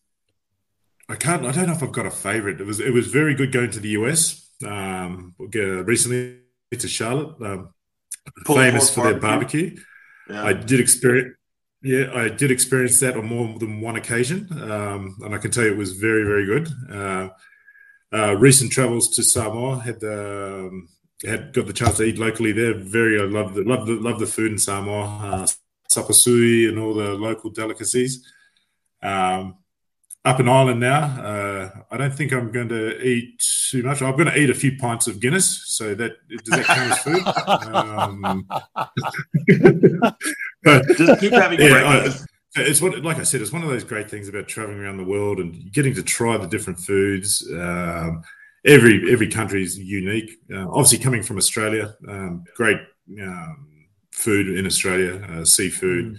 [1.09, 2.61] I can't I don't know if I've got a favorite.
[2.61, 6.39] It was it was very good going to the US um, recently
[6.73, 7.75] to Charlotte, um,
[8.47, 9.77] famous for their barbecue.
[10.29, 10.45] Yeah.
[10.45, 11.37] I did experience.
[11.83, 15.65] Yeah, I did experience that on more than one occasion, um, and I can tell
[15.65, 16.69] you it was very, very good.
[16.93, 17.31] Uh,
[18.13, 20.89] uh, recent travels to Samoa had um,
[21.25, 22.75] had got the chance to eat locally there.
[22.75, 25.47] Very, I love the love the love the food in Samoa, uh,
[25.91, 28.27] sapasui and all the local delicacies.
[29.03, 29.57] Um,
[30.25, 34.03] up in Ireland now, uh, I don't think I'm going to eat too much.
[34.03, 35.63] I'm going to eat a few pints of Guinness.
[35.69, 37.23] So that does that count as food?
[37.71, 38.47] Um,
[40.63, 42.13] but, Just keep having yeah,
[42.57, 45.05] it's what, like I said, it's one of those great things about traveling around the
[45.05, 47.47] world and getting to try the different foods.
[47.53, 48.23] Um,
[48.67, 50.33] every every country is unique.
[50.53, 52.79] Uh, obviously, coming from Australia, um, great
[53.23, 56.15] um, food in Australia, uh, seafood.
[56.15, 56.19] Mm.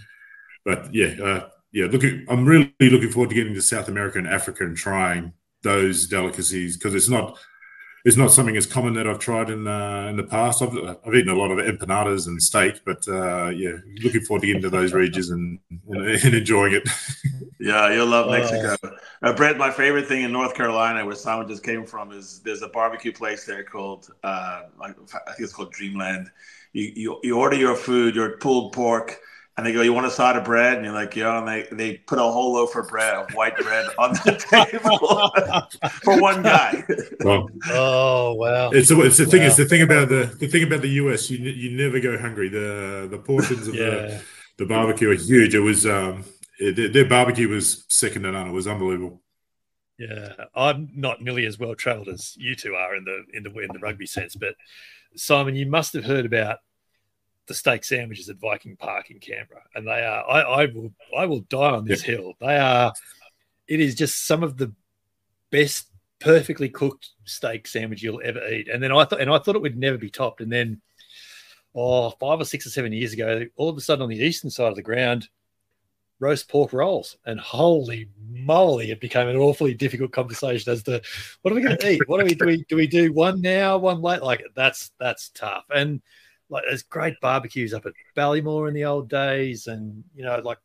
[0.64, 1.86] But yeah, uh, yeah.
[1.86, 6.06] Looking, I'm really looking forward to getting to South America and Africa and trying those
[6.06, 7.38] delicacies because it's not
[8.04, 10.60] it's not something as common that I've tried in uh, in the past.
[10.60, 10.76] I've,
[11.06, 14.62] I've eaten a lot of empanadas and steak, but uh, yeah, looking forward to getting
[14.62, 16.88] to those regions and, and, and enjoying it.
[17.60, 18.76] yeah, you'll love Mexico.
[19.22, 22.62] Uh, Brett, my favorite thing in North Carolina, where Simon just came from, is there's
[22.62, 26.30] a barbecue place there called uh, I think it's called Dreamland.
[26.72, 29.20] You, you you order your food, your pulled pork
[29.56, 31.66] and they go, "You want a side of bread?" And you're like, "Yeah." And they,
[31.72, 36.42] they put a whole loaf of bread, of white bread, on the table for one
[36.42, 36.84] guy.
[37.20, 38.70] Well, oh wow!
[38.70, 39.30] It's a, it's the wow.
[39.30, 39.42] thing.
[39.42, 41.30] It's the thing about the the thing about the US.
[41.30, 42.48] You you never go hungry.
[42.48, 43.90] The the portions of yeah.
[43.90, 44.22] the
[44.58, 45.54] the barbecue are huge.
[45.54, 46.24] It was um
[46.58, 48.48] it, their barbecue was second to none.
[48.48, 49.20] It was unbelievable.
[49.98, 53.50] Yeah, I'm not nearly as well travelled as you two are in the in the
[53.58, 54.54] in the rugby sense, but
[55.14, 56.58] Simon, you must have heard about
[57.46, 60.28] the steak sandwiches at Viking Park in Canberra, and they are.
[60.28, 60.92] I, I will.
[61.16, 62.16] I will die on this yeah.
[62.16, 62.32] hill.
[62.40, 62.92] They are.
[63.66, 64.72] It is just some of the
[65.50, 65.88] best,
[66.20, 68.68] perfectly cooked steak sandwich you'll ever eat.
[68.68, 70.40] And then I thought, and I thought it would never be topped.
[70.40, 70.80] And then,
[71.74, 74.50] oh, five or six or seven years ago, all of a sudden on the eastern
[74.50, 75.28] side of the ground,
[76.20, 81.02] roast pork rolls, and holy moly, it became an awfully difficult conversation as to
[81.42, 82.08] what are we going to eat?
[82.08, 82.46] What do we do?
[82.46, 84.22] We do we do one now, one late?
[84.22, 85.64] Like that's that's tough.
[85.74, 86.00] And
[86.52, 90.58] like there's great barbecues up at Ballymore in the old days, and you know, like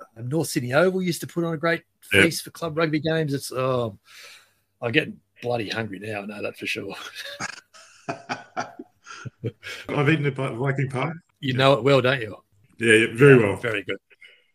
[0.00, 3.34] uh, North Sydney Oval used to put on a great feast for club rugby games.
[3.34, 3.98] It's oh,
[4.80, 6.22] I'm getting bloody hungry now.
[6.22, 6.94] I know that for sure.
[9.88, 11.16] I've eaten at Viking Park.
[11.40, 12.36] You know it well, don't you?
[12.78, 13.56] Yeah, yeah very well.
[13.56, 13.98] Very good.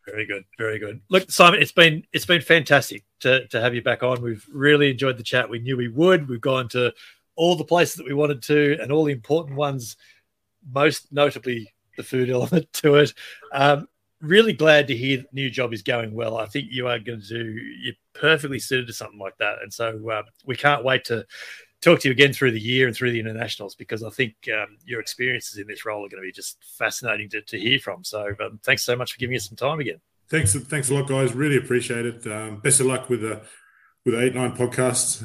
[0.07, 1.01] Very good, very good.
[1.09, 4.21] Look, Simon, it's been it's been fantastic to, to have you back on.
[4.21, 5.49] We've really enjoyed the chat.
[5.49, 6.29] We knew we would.
[6.29, 6.93] We've gone to
[7.35, 9.97] all the places that we wanted to and all the important ones,
[10.71, 13.13] most notably the food element to it.
[13.51, 13.87] Um,
[14.21, 16.37] really glad to hear the new job is going well.
[16.37, 19.57] I think you are going to do, you're perfectly suited to something like that.
[19.61, 21.25] And so uh, we can't wait to
[21.81, 24.77] talk to you again through the year and through the internationals because I think um,
[24.85, 28.03] your experiences in this role are going to be just fascinating to, to hear from.
[28.03, 29.99] So um, thanks so much for giving us some time again.
[30.27, 31.33] Thanks, thanks a lot, guys.
[31.33, 32.25] Really appreciate it.
[32.25, 33.43] Um, best of luck with the
[34.05, 35.23] with eight nine podcast.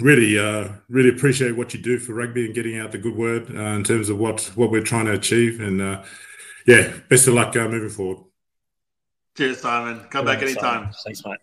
[0.00, 3.54] Really, uh, really appreciate what you do for rugby and getting out the good word
[3.54, 5.60] uh, in terms of what what we're trying to achieve.
[5.60, 6.02] And uh,
[6.66, 8.24] yeah, best of luck uh, moving forward.
[9.36, 10.00] Cheers, Simon.
[10.08, 10.90] Come back anytime.
[11.04, 11.38] Thanks, mate.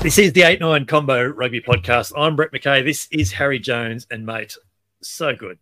[0.00, 2.12] This is the 8 9 Combo Rugby Podcast.
[2.16, 2.84] I'm Brett McKay.
[2.84, 4.06] This is Harry Jones.
[4.10, 4.54] And, mate,
[5.02, 5.58] so good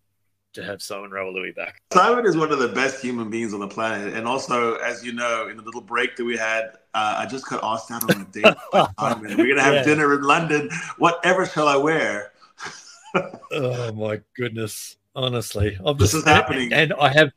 [0.54, 1.82] to have Simon Raiwalui back.
[1.92, 5.12] Simon is one of the best human beings on the planet, and also, as you
[5.12, 8.22] know, in the little break that we had, uh, I just got asked out on
[8.22, 8.44] a date.
[8.72, 9.82] We're gonna have yeah.
[9.82, 10.70] dinner in London.
[10.98, 12.32] Whatever shall I wear?
[13.52, 14.96] oh my goodness!
[15.14, 17.32] Honestly, I'm this just, is happening, and I have,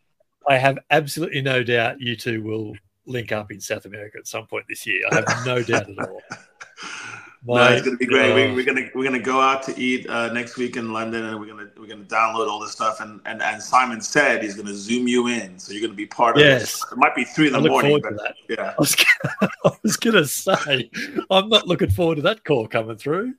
[0.47, 4.47] I have absolutely no doubt you two will link up in South America at some
[4.47, 5.01] point this year.
[5.11, 6.21] I have no doubt at all.
[7.47, 8.33] no, it's going to be great.
[8.33, 10.91] we, are going to we're going to go out to eat uh, next week in
[10.91, 13.01] London, and we're going to we're going to download all this stuff.
[13.01, 15.97] And and and Simon said he's going to zoom you in, so you're going to
[15.97, 16.83] be part of yes.
[16.83, 16.93] it.
[16.93, 18.71] It might be three in the morning, but yeah.
[18.71, 18.95] I was,
[19.83, 20.89] was going to say
[21.29, 23.35] I'm not looking forward to that call coming through.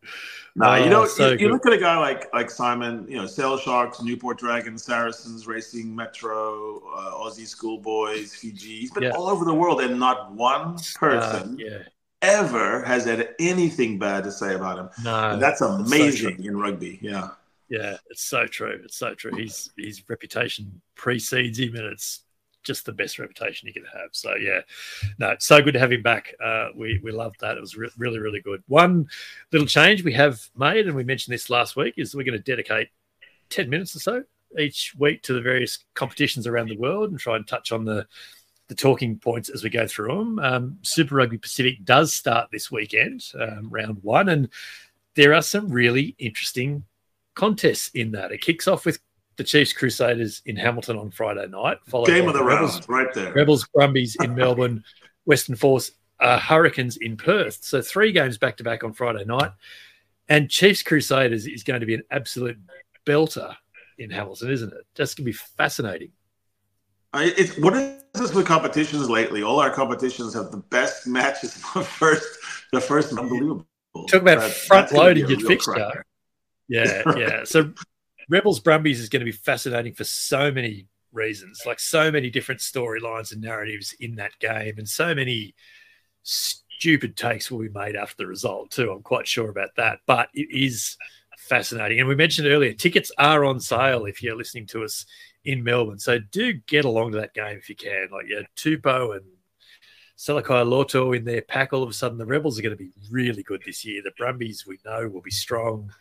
[0.54, 3.26] No, you know, so you, you, look at a guy like like Simon, you know,
[3.26, 8.78] Sale Sharks, Newport Dragons, Saracens, Racing Metro, uh, Aussie Schoolboys, Fiji.
[8.78, 9.10] He's been yeah.
[9.10, 11.78] all over the world, and not one person uh, yeah
[12.22, 14.88] ever has had anything bad to say about him.
[15.04, 16.98] No, and that's amazing so in rugby.
[17.02, 17.30] Yeah,
[17.68, 18.80] yeah, it's so true.
[18.84, 19.34] It's so true.
[19.34, 22.22] His his reputation precedes him, and it's
[22.62, 24.10] just the best reputation he could have.
[24.12, 24.60] So yeah,
[25.18, 26.34] no, it's so good to have him back.
[26.42, 27.56] Uh, we we loved that.
[27.56, 28.62] It was re- really really good.
[28.66, 29.08] One
[29.52, 32.42] little change we have made, and we mentioned this last week, is we're going to
[32.42, 32.88] dedicate
[33.48, 34.24] ten minutes or so
[34.58, 38.06] each week to the various competitions around the world and try and touch on the
[38.68, 40.38] the talking points as we go through them.
[40.38, 44.48] Um, Super Rugby Pacific does start this weekend, um, round one, and
[45.14, 46.84] there are some really interesting
[47.34, 48.32] contests in that.
[48.32, 48.98] It kicks off with
[49.36, 51.78] the Chiefs Crusaders in Hamilton on Friday night.
[51.86, 53.32] Followed Game of the Rebels, round, right there.
[53.32, 54.82] Rebels Brumbies in Melbourne,
[55.24, 57.58] Western Force uh, Hurricanes in Perth.
[57.62, 59.52] So three games back to back on Friday night.
[60.28, 62.58] And Chiefs Crusaders is going to be an absolute
[63.04, 63.54] belter
[63.98, 64.86] in Hamilton, isn't it?
[64.94, 66.10] Just going to be fascinating.
[67.16, 69.42] I, it's what is this with competitions lately?
[69.42, 72.26] All our competitions have the best matches the first.
[72.72, 73.66] The first, unbelievable.
[74.08, 76.04] Talk about that, front loading your fixture.
[76.68, 77.44] Yeah, yeah.
[77.44, 77.72] So
[78.28, 82.60] Rebels Brumbies is going to be fascinating for so many reasons, like so many different
[82.60, 85.54] storylines and narratives in that game, and so many
[86.22, 88.90] stupid takes will be made after the result too.
[88.90, 90.96] I'm quite sure about that, but it is
[91.38, 92.00] fascinating.
[92.00, 95.06] And we mentioned earlier, tickets are on sale if you're listening to us
[95.46, 95.98] in Melbourne.
[95.98, 98.08] So do get along to that game if you can.
[98.12, 99.24] Like yeah, Tupou and
[100.18, 101.72] Salakaia-Loto in their pack.
[101.72, 104.02] All of a sudden, the Rebels are going to be really good this year.
[104.02, 105.92] The Brumbies we know will be strong.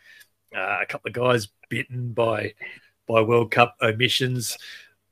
[0.54, 2.52] Uh, a couple of guys bitten by
[3.06, 4.56] by World Cup omissions.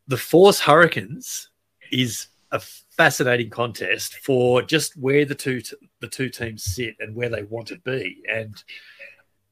[0.09, 1.49] The Force Hurricanes
[1.93, 2.61] is a
[2.97, 7.45] fascinating contest for just where the two t- the two teams sit and where they
[7.45, 8.23] want to be.
[8.31, 8.63] And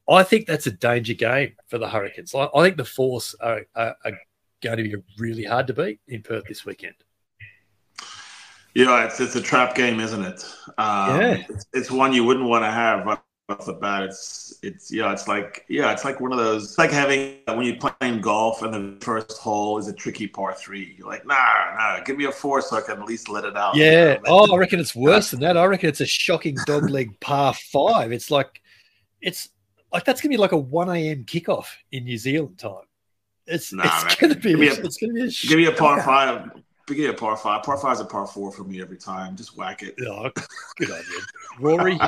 [0.09, 2.35] I think that's a danger game for the Hurricanes.
[2.35, 4.19] I, I think the Force are, are, are,
[4.63, 6.95] going to be really hard to beat in Perth this weekend.
[8.73, 10.43] Yeah, it's it's a trap game, isn't it?
[10.79, 14.01] Um, yeah, it's, it's, one you wouldn't want to have right off the bat.
[14.01, 16.63] It's it's yeah, it's like yeah, it's like one of those.
[16.63, 20.55] It's like having when you're playing golf and the first hole is a tricky par
[20.55, 20.95] three.
[20.97, 21.35] You're like, nah,
[21.75, 23.75] nah, give me a four so I can at least let it out.
[23.75, 24.17] Yeah.
[24.25, 25.55] Oh, I reckon it's worse than that.
[25.55, 28.11] I reckon it's a shocking dogleg par five.
[28.11, 28.59] It's like
[29.21, 29.49] it's
[29.91, 31.25] like that's gonna be like a one a.m.
[31.25, 32.85] kickoff in New Zealand time.
[33.45, 36.51] It's nah, it's gonna be a, it's gonna be a give me a par five.
[36.87, 37.63] Give me a par five.
[37.63, 39.35] Par five is a par four for me every time.
[39.35, 39.95] Just whack it.
[40.07, 40.29] Oh,
[40.77, 41.19] good idea,
[41.59, 41.99] Rory.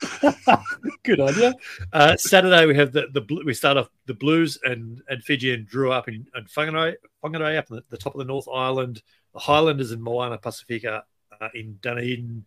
[1.04, 1.54] good idea.
[1.92, 5.92] Uh, Saturday we have the the we start off the Blues and and Fijian Drua
[5.92, 9.02] up in and Whangarei up in the, the, top of the North Island.
[9.34, 11.04] The Highlanders in Moana Pacifica
[11.40, 12.44] uh, in Dunedin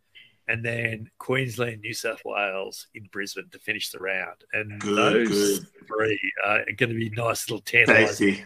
[0.47, 4.43] and then Queensland, New South Wales in Brisbane to finish the round.
[4.51, 4.97] And good,
[5.27, 5.67] those good.
[6.05, 8.45] Three are going to be nice little tantalizing, tasty.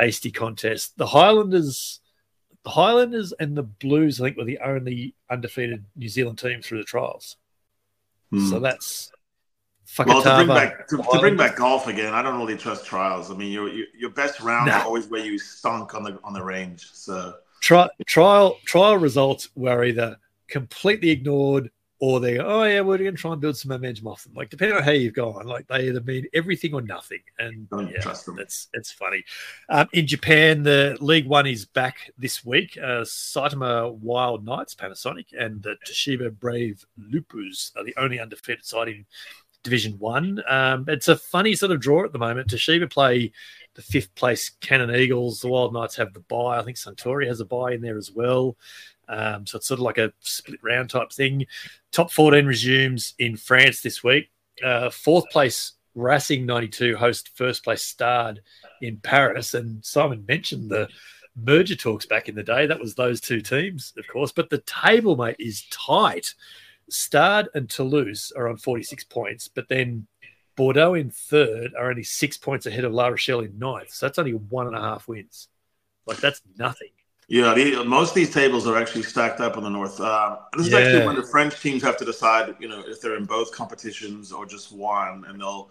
[0.00, 0.96] tasty contest.
[0.96, 2.00] The Highlanders,
[2.62, 6.78] the Highlanders and the Blues, I think, were the only undefeated New Zealand team through
[6.78, 7.36] the trials.
[8.30, 8.48] Hmm.
[8.48, 9.10] So that's
[9.98, 13.30] well, to bring back to, to, bring back golf again, I don't really trust trials.
[13.30, 14.82] I mean, your your, your best round nah.
[14.82, 16.88] always where you stunk on the on the range.
[16.92, 20.16] So Tri- trial trial results were either
[20.48, 21.70] completely ignored
[22.00, 24.34] or they go, oh yeah, we're going to try and build some momentum off them.
[24.34, 27.88] Like depending on how you've gone, like they either mean everything or nothing, and Don't
[27.88, 28.38] yeah, trust them.
[28.38, 29.24] It's it's funny.
[29.68, 32.76] Um, in Japan, the League One is back this week.
[32.76, 38.88] Uh, Saitama Wild Knights, Panasonic, and the Toshiba Brave Lupus are the only undefeated side
[38.88, 39.06] in
[39.62, 40.42] Division One.
[40.48, 42.48] Um, it's a funny sort of draw at the moment.
[42.48, 43.32] Toshiba play
[43.74, 45.40] the fifth place Canon Eagles.
[45.40, 46.58] The Wild Knights have the buy.
[46.58, 48.56] I think Suntory has a buy in there as well.
[49.08, 51.46] Um, so it's sort of like a split round type thing.
[51.92, 54.30] Top 14 resumes in France this week.
[54.64, 58.40] Uh, fourth place Racing 92 host first place Stade
[58.82, 59.54] in Paris.
[59.54, 60.88] And Simon mentioned the
[61.36, 62.66] merger talks back in the day.
[62.66, 64.32] That was those two teams, of course.
[64.32, 66.34] But the table, mate, is tight.
[66.90, 70.06] Stade and Toulouse are on 46 points, but then
[70.56, 73.90] Bordeaux in third are only six points ahead of La Rochelle in ninth.
[73.90, 75.48] So that's only one and a half wins.
[76.06, 76.90] Like that's nothing.
[77.28, 79.98] Yeah, the, most of these tables are actually stacked up on the north.
[80.00, 80.78] Uh, this yeah.
[80.78, 83.50] is actually when the French teams have to decide, you know, if they're in both
[83.52, 85.70] competitions or just one, and they'll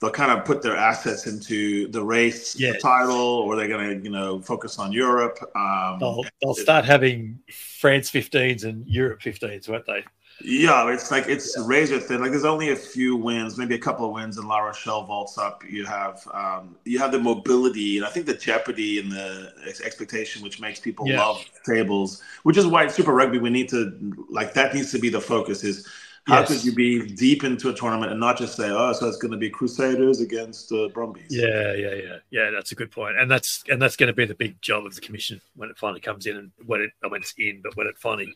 [0.00, 2.72] they'll kind of put their assets into the race yeah.
[2.78, 5.38] title, or they're going to, you know, focus on Europe.
[5.54, 10.04] Um, they'll, they'll start having France 15s and Europe 15s, won't they?
[10.40, 11.64] Yeah, it's like it's yeah.
[11.66, 12.20] razor thin.
[12.20, 15.38] Like there's only a few wins, maybe a couple of wins, and La Rochelle vaults
[15.38, 15.62] up.
[15.68, 19.52] You have um, you have the mobility, and I think the jeopardy and the
[19.84, 21.24] expectation, which makes people yeah.
[21.24, 22.20] love tables.
[22.42, 23.96] Which is why Super Rugby we need to
[24.28, 25.62] like that needs to be the focus.
[25.62, 25.88] Is
[26.26, 26.48] how yes.
[26.48, 29.32] could you be deep into a tournament and not just say, "Oh, so it's going
[29.32, 31.26] to be Crusaders against uh, Brumbies"?
[31.28, 32.50] Yeah, yeah, yeah, yeah.
[32.50, 34.94] That's a good point, and that's and that's going to be the big job of
[34.94, 37.86] the commission when it finally comes in and when it when it's in, but when
[37.86, 38.34] it finally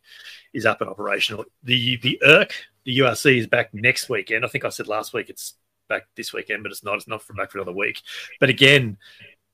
[0.52, 1.46] is up and operational.
[1.62, 2.52] The the ERC,
[2.84, 4.44] the URC is back next weekend.
[4.44, 5.54] I think I said last week it's
[5.88, 6.96] back this weekend, but it's not.
[6.96, 8.02] It's not for back for another week.
[8.38, 8.98] But again,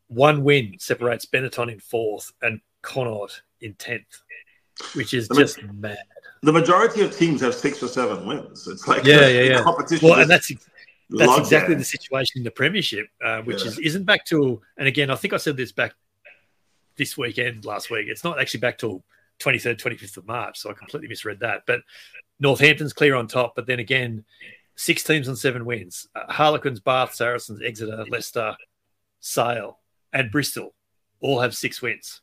[0.09, 4.22] one win separates Benetton in fourth and Connacht in tenth,
[4.95, 5.99] which is I mean, just mad
[6.45, 8.68] the majority of teams have six or seven wins.
[8.68, 9.62] It's like yeah, yeah, yeah.
[9.62, 10.53] Competition well, and that's
[11.11, 13.68] that's exactly the situation in the Premiership, uh, which yeah.
[13.68, 14.62] is isn't back till.
[14.77, 15.95] And again, I think I said this back
[16.97, 18.09] this weekend, last week.
[18.09, 19.03] It's not actually back till
[19.41, 20.59] 23rd, 25th of March.
[20.59, 21.62] So I completely misread that.
[21.66, 21.81] But
[22.41, 23.55] Northampton's clear on top.
[23.57, 24.25] But then again,
[24.77, 28.55] six teams on seven wins: uh, Harlequins, Bath, Saracens, Exeter, Leicester,
[29.20, 29.79] Sale,
[30.12, 30.75] and Bristol
[31.20, 32.20] all have six wins.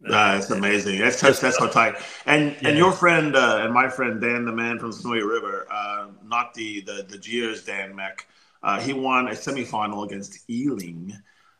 [0.00, 1.00] That's amazing.
[1.00, 1.96] That's that's, that's so tight.
[2.26, 2.68] And yeah.
[2.68, 6.54] and your friend uh, and my friend Dan, the man from Snowy River, uh, not
[6.54, 8.26] the the the Gears Dan Mack.
[8.62, 11.12] Uh, he won a semifinal against Ealing.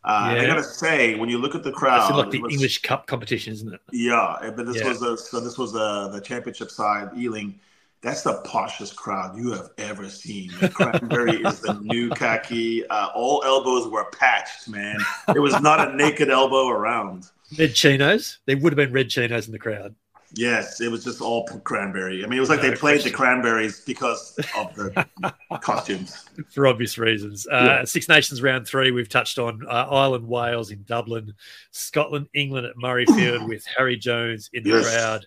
[0.05, 0.43] Uh, yeah.
[0.43, 3.53] I gotta say, when you look at the crowd, like the was, English Cup competition,
[3.53, 3.81] isn't it?
[3.93, 4.89] Yeah, but this yeah.
[4.89, 7.59] was a, so this was a, the championship side, Ealing.
[8.01, 10.51] That's the poshest crowd you have ever seen.
[10.51, 12.87] Cranberry is the new khaki.
[12.87, 14.99] Uh, all elbows were patched, man.
[15.35, 17.29] It was not a naked elbow around.
[17.57, 18.39] Red chinos.
[18.47, 19.95] There would have been red chinos in the crowd.
[20.35, 22.23] Yes, it was just all cranberry.
[22.23, 25.07] I mean, it was like no they played the cranberries because of the
[25.61, 26.29] costumes.
[26.51, 27.47] For obvious reasons.
[27.47, 27.85] Uh, yeah.
[27.85, 31.33] Six Nations round three, we've touched on uh, Ireland, Wales in Dublin,
[31.71, 34.95] Scotland, England at Murrayfield with Harry Jones in the yes.
[34.95, 35.27] crowd.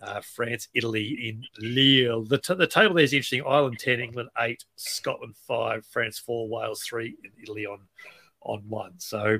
[0.00, 2.22] Uh, France, Italy in Lille.
[2.22, 3.42] The, t- the table there is interesting.
[3.44, 7.80] Ireland 10, England 8, Scotland 5, France 4, Wales 3, and Italy on,
[8.42, 8.92] on 1.
[8.98, 9.38] So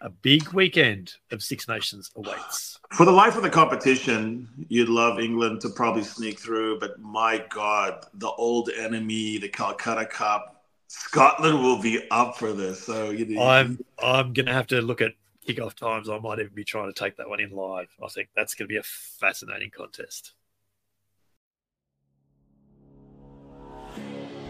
[0.00, 2.78] a big weekend of Six Nations awaits.
[2.92, 7.44] For the life of the competition, you'd love England to probably sneak through, but my
[7.50, 12.82] God, the old enemy, the Calcutta Cup, Scotland will be up for this.
[12.82, 15.12] So you I'm I'm gonna have to look at
[15.46, 16.08] kickoff times.
[16.08, 17.88] I might even be trying to take that one in live.
[18.02, 20.32] I think that's going to be a fascinating contest.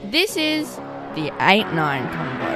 [0.06, 0.76] This is
[1.14, 2.55] the 8 9 combo.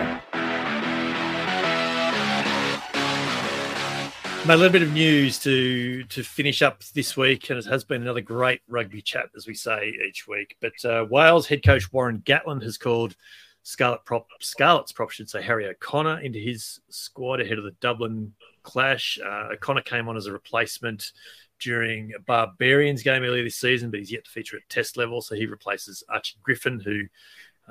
[4.47, 8.03] A little bit of news to to finish up this week, and it has been
[8.03, 10.57] another great rugby chat, as we say each week.
[10.61, 13.15] But uh, Wales head coach Warren Gatland has called
[13.63, 18.33] Scarlet prop, Scarlet's prop should say Harri O'Connor into his squad ahead of the Dublin
[18.63, 19.19] clash.
[19.25, 21.13] Uh, O'Connor came on as a replacement
[21.61, 25.21] during a Barbarians game earlier this season, but he's yet to feature at test level.
[25.21, 27.03] So he replaces Archie Griffin, who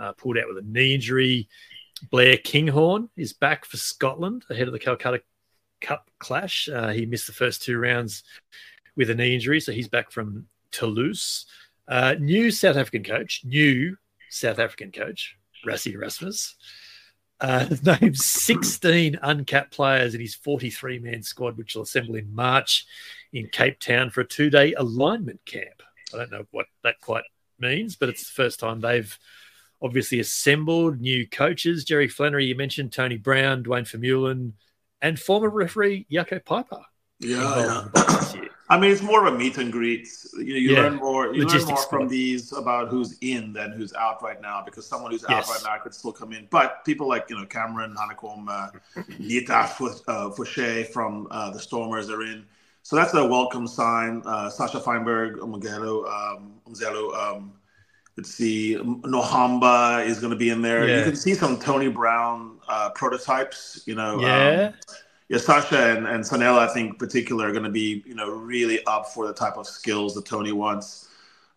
[0.02, 1.50] uh, pulled out with a knee injury.
[2.12, 5.22] Blair Kinghorn is back for Scotland ahead of the Calcutta
[5.82, 6.70] Cup clash.
[6.70, 8.24] Uh, he missed the first two rounds
[8.96, 11.46] with a knee injury, so he's back from Toulouse.
[11.88, 13.98] Uh, new South African coach, new
[14.30, 16.56] South African coach, Rassie Erasmus,
[17.42, 17.66] uh,
[18.02, 22.86] named 16 uncapped players in his 43 man squad, which will assemble in March
[23.34, 25.82] in Cape Town for a two day alignment camp.
[26.14, 27.24] I don't know what that quite
[27.60, 29.18] means, but it's the first time they've
[29.82, 31.86] obviously assembled new coaches.
[31.86, 34.54] Jerry Flannery, you mentioned Tony Brown, Duane Vermeulen,
[35.02, 36.84] and former referee Jaco Peyper.
[37.20, 38.46] Yeah, yeah.
[38.72, 40.08] I mean, it's more of a meet and greet.
[40.34, 40.82] You, know, you yeah.
[40.82, 41.34] learn more.
[41.34, 45.12] You learn more from these about who's in than who's out right now, because someone
[45.12, 45.50] who's yes.
[45.50, 46.48] out right now could still come in.
[46.52, 52.12] But people like you know Cameron Hanekom, uh, Nita uh, Fouché from uh, the Stormers
[52.12, 52.46] are in,
[52.84, 54.22] so that's a welcome sign.
[54.26, 57.54] Uh, Sacha Feinberg, Umgelo, um, Umzelo, um,
[58.20, 60.86] let's see, Nohamba is going to be in there.
[60.86, 60.98] Yeah.
[60.98, 63.82] You can see some Tony Brown uh, prototypes.
[63.86, 64.68] You know, yeah.
[64.68, 64.74] Um,
[65.30, 68.84] yeah, Sacha and, and Sanele, I think, particular, are going to be, you know, really
[68.86, 71.08] up for the type of skills that Tony wants.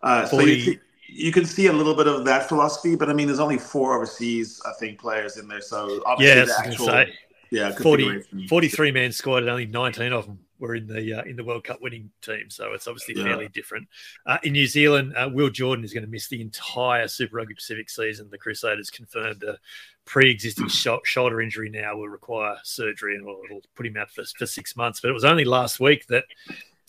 [0.03, 3.27] Uh, so you, you can see a little bit of that philosophy, but I mean,
[3.27, 5.59] there's only four overseas, I think, players in there.
[5.59, 7.05] So obviously, yeah, the actual,
[7.49, 11.35] yeah, 40, 43 man squad, and only 19 of them were in the uh, in
[11.35, 12.49] the World Cup winning team.
[12.49, 13.25] So it's obviously yeah.
[13.25, 13.87] fairly different.
[14.25, 17.53] Uh, in New Zealand, uh, Will Jordan is going to miss the entire Super Rugby
[17.53, 18.29] Pacific season.
[18.31, 19.57] The Crusaders confirmed a
[20.05, 24.45] pre-existing sh- shoulder injury now will require surgery and it'll put him out for, for
[24.45, 25.01] six months.
[25.01, 26.23] But it was only last week that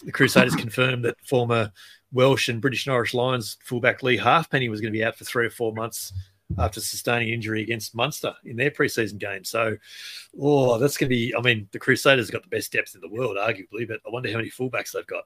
[0.04, 1.72] the Crusaders confirmed that former
[2.12, 5.24] Welsh and British and Irish Lions fullback Leigh Halfpenny was going to be out for
[5.24, 6.12] three or four months
[6.58, 9.44] after sustaining injury against Munster in their preseason game.
[9.44, 9.76] So,
[10.40, 11.34] oh, that's going to be.
[11.36, 14.30] I mean, the Crusaders got the best depth in the world, arguably, but I wonder
[14.30, 15.24] how many fullbacks they've got.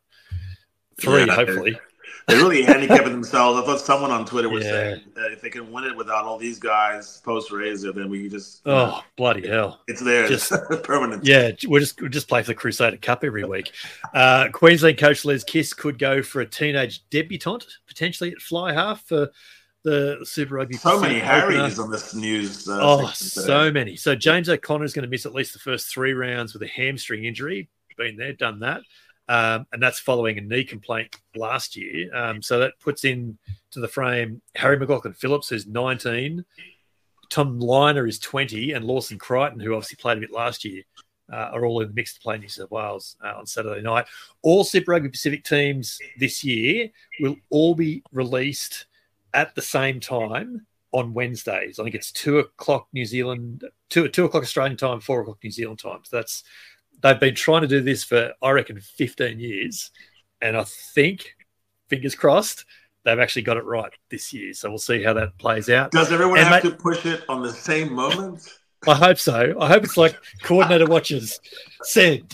[1.01, 1.79] Three, yeah, hopefully.
[2.27, 3.61] They're really handicapping themselves.
[3.61, 4.71] I thought someone on Twitter was yeah.
[4.71, 8.29] saying that if they can win it without all these guys post Razor, then we
[8.29, 10.53] just oh bloody hell, it's there, just
[10.83, 11.25] permanent.
[11.25, 13.73] Yeah, we're just we just play for the Crusader Cup every week.
[14.13, 19.07] Uh, Queensland coach Les Kiss could go for a teenage debutante potentially at fly half
[19.07, 19.31] for
[19.89, 20.77] the Super Rugby.
[20.77, 22.69] So many Harrys on this news.
[22.69, 23.97] Uh, oh, so many.
[23.97, 26.69] So James O'Connor is going to miss at least the first three rounds with a
[26.69, 27.69] hamstring injury.
[27.97, 28.83] Been there, done that.
[29.29, 32.15] Um, and that's following a knee complaint last year.
[32.15, 33.39] Um, so that puts in
[33.73, 36.45] to the frame Harry McLaughlin Phillips, who's 19,
[37.29, 40.83] Tom Lynagh is 20, and Lawson Creighton, who obviously played a bit last year,
[41.31, 44.07] uh, are all in the mix to play New South Wales uh, on Saturday night.
[44.43, 46.89] All Super Rugby Pacific teams this year
[47.21, 48.87] will all be released
[49.35, 51.79] at the same time on Wednesdays.
[51.79, 55.51] I think it's two o'clock New Zealand, two two o'clock Australian time, four o'clock New
[55.51, 56.01] Zealand time.
[56.05, 56.45] So that's
[57.03, 59.91] they've been trying to do this for I reckon 15 years,
[60.41, 61.35] and I think,
[61.89, 62.65] fingers crossed,
[63.05, 64.53] they've actually got it right this year.
[64.53, 65.91] So we'll see how that plays out.
[65.91, 68.49] Does everyone and have mate, to push it on the same moment?
[68.87, 69.57] I hope so.
[69.61, 71.41] I hope it's like coordinator watches
[71.83, 72.33] said.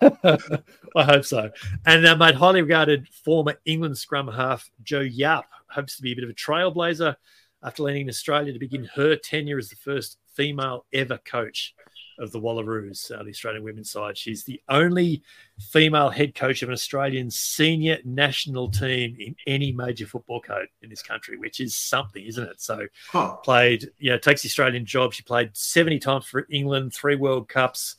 [0.96, 1.50] I hope so.
[1.86, 6.14] And uh, mate, highly regarded former England scrum half Jo Yapp hopes to be a
[6.14, 7.16] bit of a trailblazer
[7.62, 11.74] after landing in Australia to begin her tenure as the first female ever coach
[12.18, 14.16] of the Wallaroos, uh, the Australian women's side.
[14.16, 15.22] She's the only
[15.58, 20.90] female head coach of an Australian senior national team in any major football code in
[20.90, 22.60] this country, which is something, isn't it?
[22.60, 23.36] So, huh.
[23.36, 25.14] played, you know, takes the Australian job.
[25.14, 27.96] She played 70 times for England, three World Cups,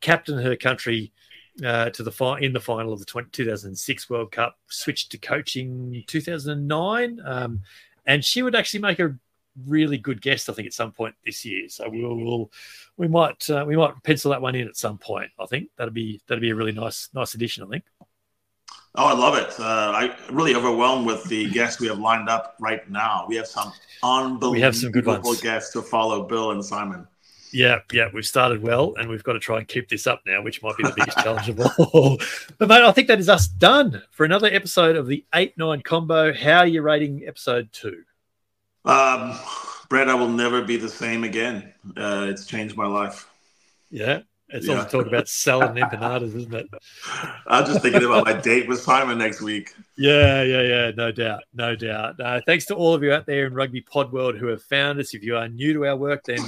[0.00, 1.12] captained her country
[1.64, 4.56] uh, to the fi- in the final of the 20, 2006 World Cup.
[4.68, 7.62] Switched to coaching 2009, um,
[8.06, 9.16] and she would actually make a
[9.66, 11.68] really good guest, I think, at some point this year.
[11.68, 12.52] So we'll, we'll
[12.96, 15.30] we might uh, we might pencil that one in at some point.
[15.38, 17.64] I think that'd be that'd be a really nice nice addition.
[17.64, 17.84] I think.
[18.94, 19.54] Oh, I love it.
[19.60, 23.26] Uh, I'm really overwhelmed with the guests we have lined up right now.
[23.28, 23.72] We have some
[24.02, 25.40] unbelievable we have some good ones.
[25.40, 27.06] guests to follow Bill and Simon.
[27.52, 30.42] Yeah, yeah, we've started well, and we've got to try and keep this up now,
[30.42, 32.20] which might be the biggest challenge of all.
[32.58, 35.80] But mate, I think that is us done for another episode of the eight nine
[35.82, 36.32] combo.
[36.32, 38.02] How are you rating episode two?
[38.84, 39.38] Um,
[39.88, 41.72] Brett, I will never be the same again.
[41.96, 43.28] Uh, it's changed my life.
[43.90, 44.20] Yeah,
[44.50, 46.66] it's all talk about selling empanadas, isn't it?
[47.46, 49.74] I'm just thinking about my date with Simon next week.
[49.96, 50.90] Yeah, yeah, yeah.
[50.96, 51.44] No doubt.
[51.52, 52.18] No doubt.
[52.18, 54.98] Uh, thanks to all of you out there in rugby pod world who have found
[55.00, 55.14] us.
[55.14, 56.40] If you are new to our work, then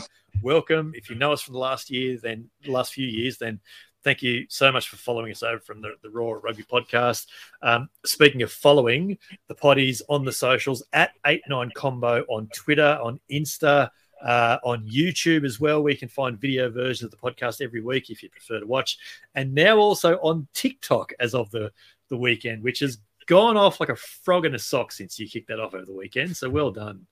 [0.42, 0.92] welcome.
[0.94, 3.60] If you know us from the last year, then the last few years, then
[4.02, 7.26] thank you so much for following us over from the, the Roar Rugby podcast.
[7.62, 9.18] Um, speaking of following,
[9.48, 13.90] the potties on the socials at 89 Combo on Twitter, on Insta,
[14.22, 15.82] uh, on YouTube as well.
[15.82, 18.98] We can find video versions of the podcast every week if you prefer to watch.
[19.34, 21.70] And now also on TikTok as of the,
[22.08, 25.48] the weekend, which has gone off like a frog in a sock since you kicked
[25.48, 26.36] that off over the weekend.
[26.36, 27.06] So well done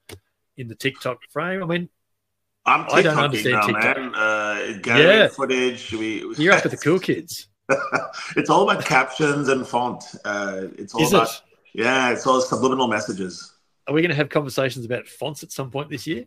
[0.57, 1.63] in the TikTok frame.
[1.63, 1.89] I mean,
[2.69, 3.97] I'm I don't understand now, TikTok.
[3.97, 4.15] man.
[4.15, 5.29] Uh, yeah.
[5.29, 5.93] footage.
[5.93, 7.49] We, You're up with the cool kids.
[8.37, 10.05] it's all about captions and font.
[10.25, 11.41] Uh, it's all Is about it?
[11.75, 13.55] yeah, it's all subliminal messages.
[13.87, 16.25] Are we going to have conversations about fonts at some point this year?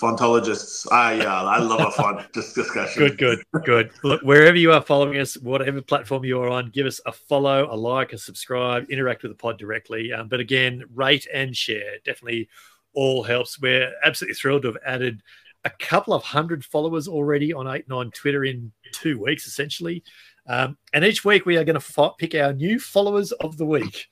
[0.00, 0.86] Fontologists.
[0.90, 3.02] Ah, yeah, I love a font discussion.
[3.02, 3.90] Good, good, good.
[4.02, 7.68] Look, wherever you are following us, whatever platform you are on, give us a follow,
[7.70, 10.12] a like, a subscribe, interact with the pod directly.
[10.12, 11.96] Um, but again, rate and share.
[12.04, 12.48] Definitely
[12.94, 13.60] all helps.
[13.60, 15.22] We're absolutely thrilled to have added
[15.64, 20.02] a couple of hundred followers already on 8 9 Twitter in two weeks, essentially.
[20.46, 23.66] Um, and each week we are going to fo- pick our new followers of the
[23.66, 24.06] week.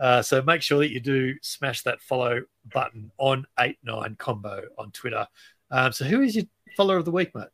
[0.00, 2.42] Uh, so make sure that you do smash that follow
[2.72, 5.26] button on 8 9 Combo on Twitter.
[5.70, 6.44] Um, so who is your
[6.76, 7.48] follower of the week, mate?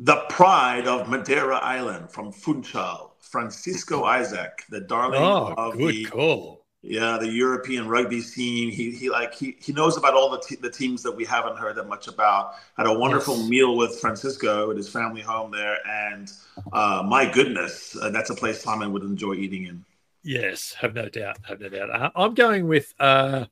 [0.00, 6.04] The pride of Madeira Island from Funchal, Francisco Isaac, the darling oh, of good the
[6.04, 6.66] call.
[6.82, 8.70] Yeah, the European rugby scene.
[8.70, 11.74] He he like he, he knows about all the the teams that we haven't heard
[11.76, 12.54] that much about.
[12.76, 13.48] Had a wonderful yes.
[13.48, 16.30] meal with Francisco at his family home there, and
[16.72, 19.84] uh, my goodness, uh, that's a place Simon would enjoy eating in.
[20.22, 21.90] Yes, have no doubt, have no doubt.
[21.90, 22.94] Uh, I'm going with.
[23.00, 23.46] Uh,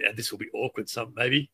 [0.00, 0.88] yeah, this will be awkward.
[0.88, 1.50] Some maybe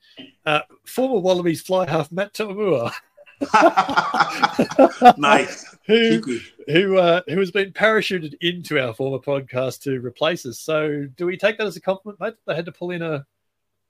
[0.46, 2.92] uh, former Wallabies fly half Matt To'omua.
[5.18, 5.76] nice.
[5.86, 10.58] who who uh, who has been parachuted into our former podcast to replace us?
[10.58, 12.34] So, do we take that as a compliment, mate?
[12.46, 13.26] They had to pull in a,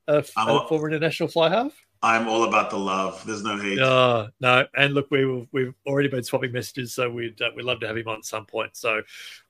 [0.09, 1.73] a, a former international fly half.
[2.03, 3.23] I'm all about the love.
[3.27, 3.79] There's no hate.
[3.79, 4.67] No, no.
[4.77, 7.97] And look, we we've already been swapping messages, so we'd uh, we'd love to have
[7.97, 8.77] him on at some point.
[8.77, 9.03] So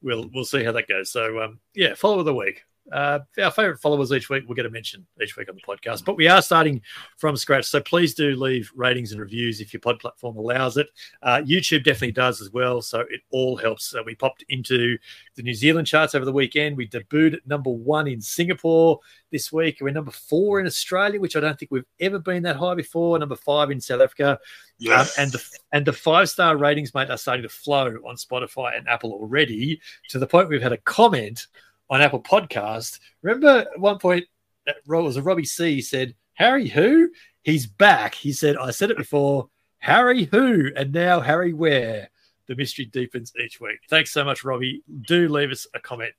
[0.03, 1.11] we'll we'll see how that goes.
[1.11, 4.67] So um, yeah, follow of the week uh, our favorite followers each week will get
[4.67, 6.05] a mention each week on the podcast.
[6.05, 6.83] But we are starting
[7.17, 10.89] from scratch, so please do leave ratings and reviews if your pod platform allows it.
[11.23, 13.95] Uh, YouTube definitely does as well, so it all helps.
[13.95, 14.97] Uh, we popped into
[15.35, 16.77] the New Zealand charts over the weekend.
[16.77, 19.79] We debuted at number one in Singapore this week.
[19.81, 23.19] We're number four in Australia, which I don't think we've ever been that high before.
[23.19, 24.39] Number five in South Africa.
[24.79, 25.19] Yes.
[25.19, 28.77] Um, and the and the five star ratings, mate, are starting to flow on Spotify
[28.77, 29.81] and Apple already
[30.11, 31.47] to the point we've had a comment
[31.91, 33.01] on Apple Podcast.
[33.23, 34.25] Remember at one point,
[34.67, 37.11] that was a Robbie C said, Harry who?
[37.43, 38.15] He's back.
[38.15, 40.71] He said, I said it before, Harry who?
[40.77, 42.11] And now Harry where?
[42.49, 43.79] The mystery deepens each week.
[43.89, 44.83] Thanks so much, Robbie.
[45.07, 46.13] Do leave us a comment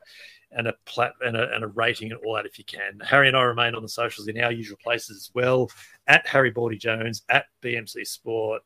[0.52, 3.00] and a plat and a, and a rating and all that if you can.
[3.02, 5.70] Harry and I remain on the socials in our usual places as well
[6.08, 8.62] at Haribaldi Jones, at BMC Sport,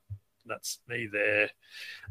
[0.46, 1.50] that's me there.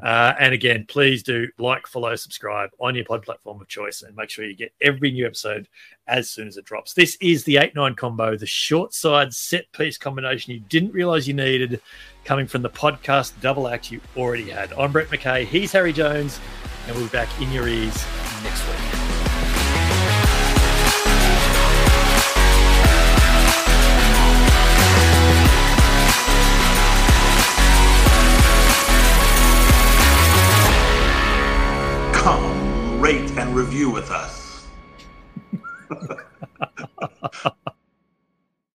[0.03, 4.17] Uh, and again, please do like, follow, subscribe on your pod platform of choice and
[4.17, 5.69] make sure you get every new episode
[6.07, 6.95] as soon as it drops.
[6.95, 11.29] This is the 8 9 combo, the short side set piece combination you didn't realize
[11.29, 11.81] you needed
[12.25, 14.73] coming from the podcast double act you already had.
[14.75, 16.41] I'm Brett McKay, he's Harry Jones,
[16.87, 18.05] and we'll be back in your ears
[18.43, 19.00] next week.
[33.81, 34.67] you with us.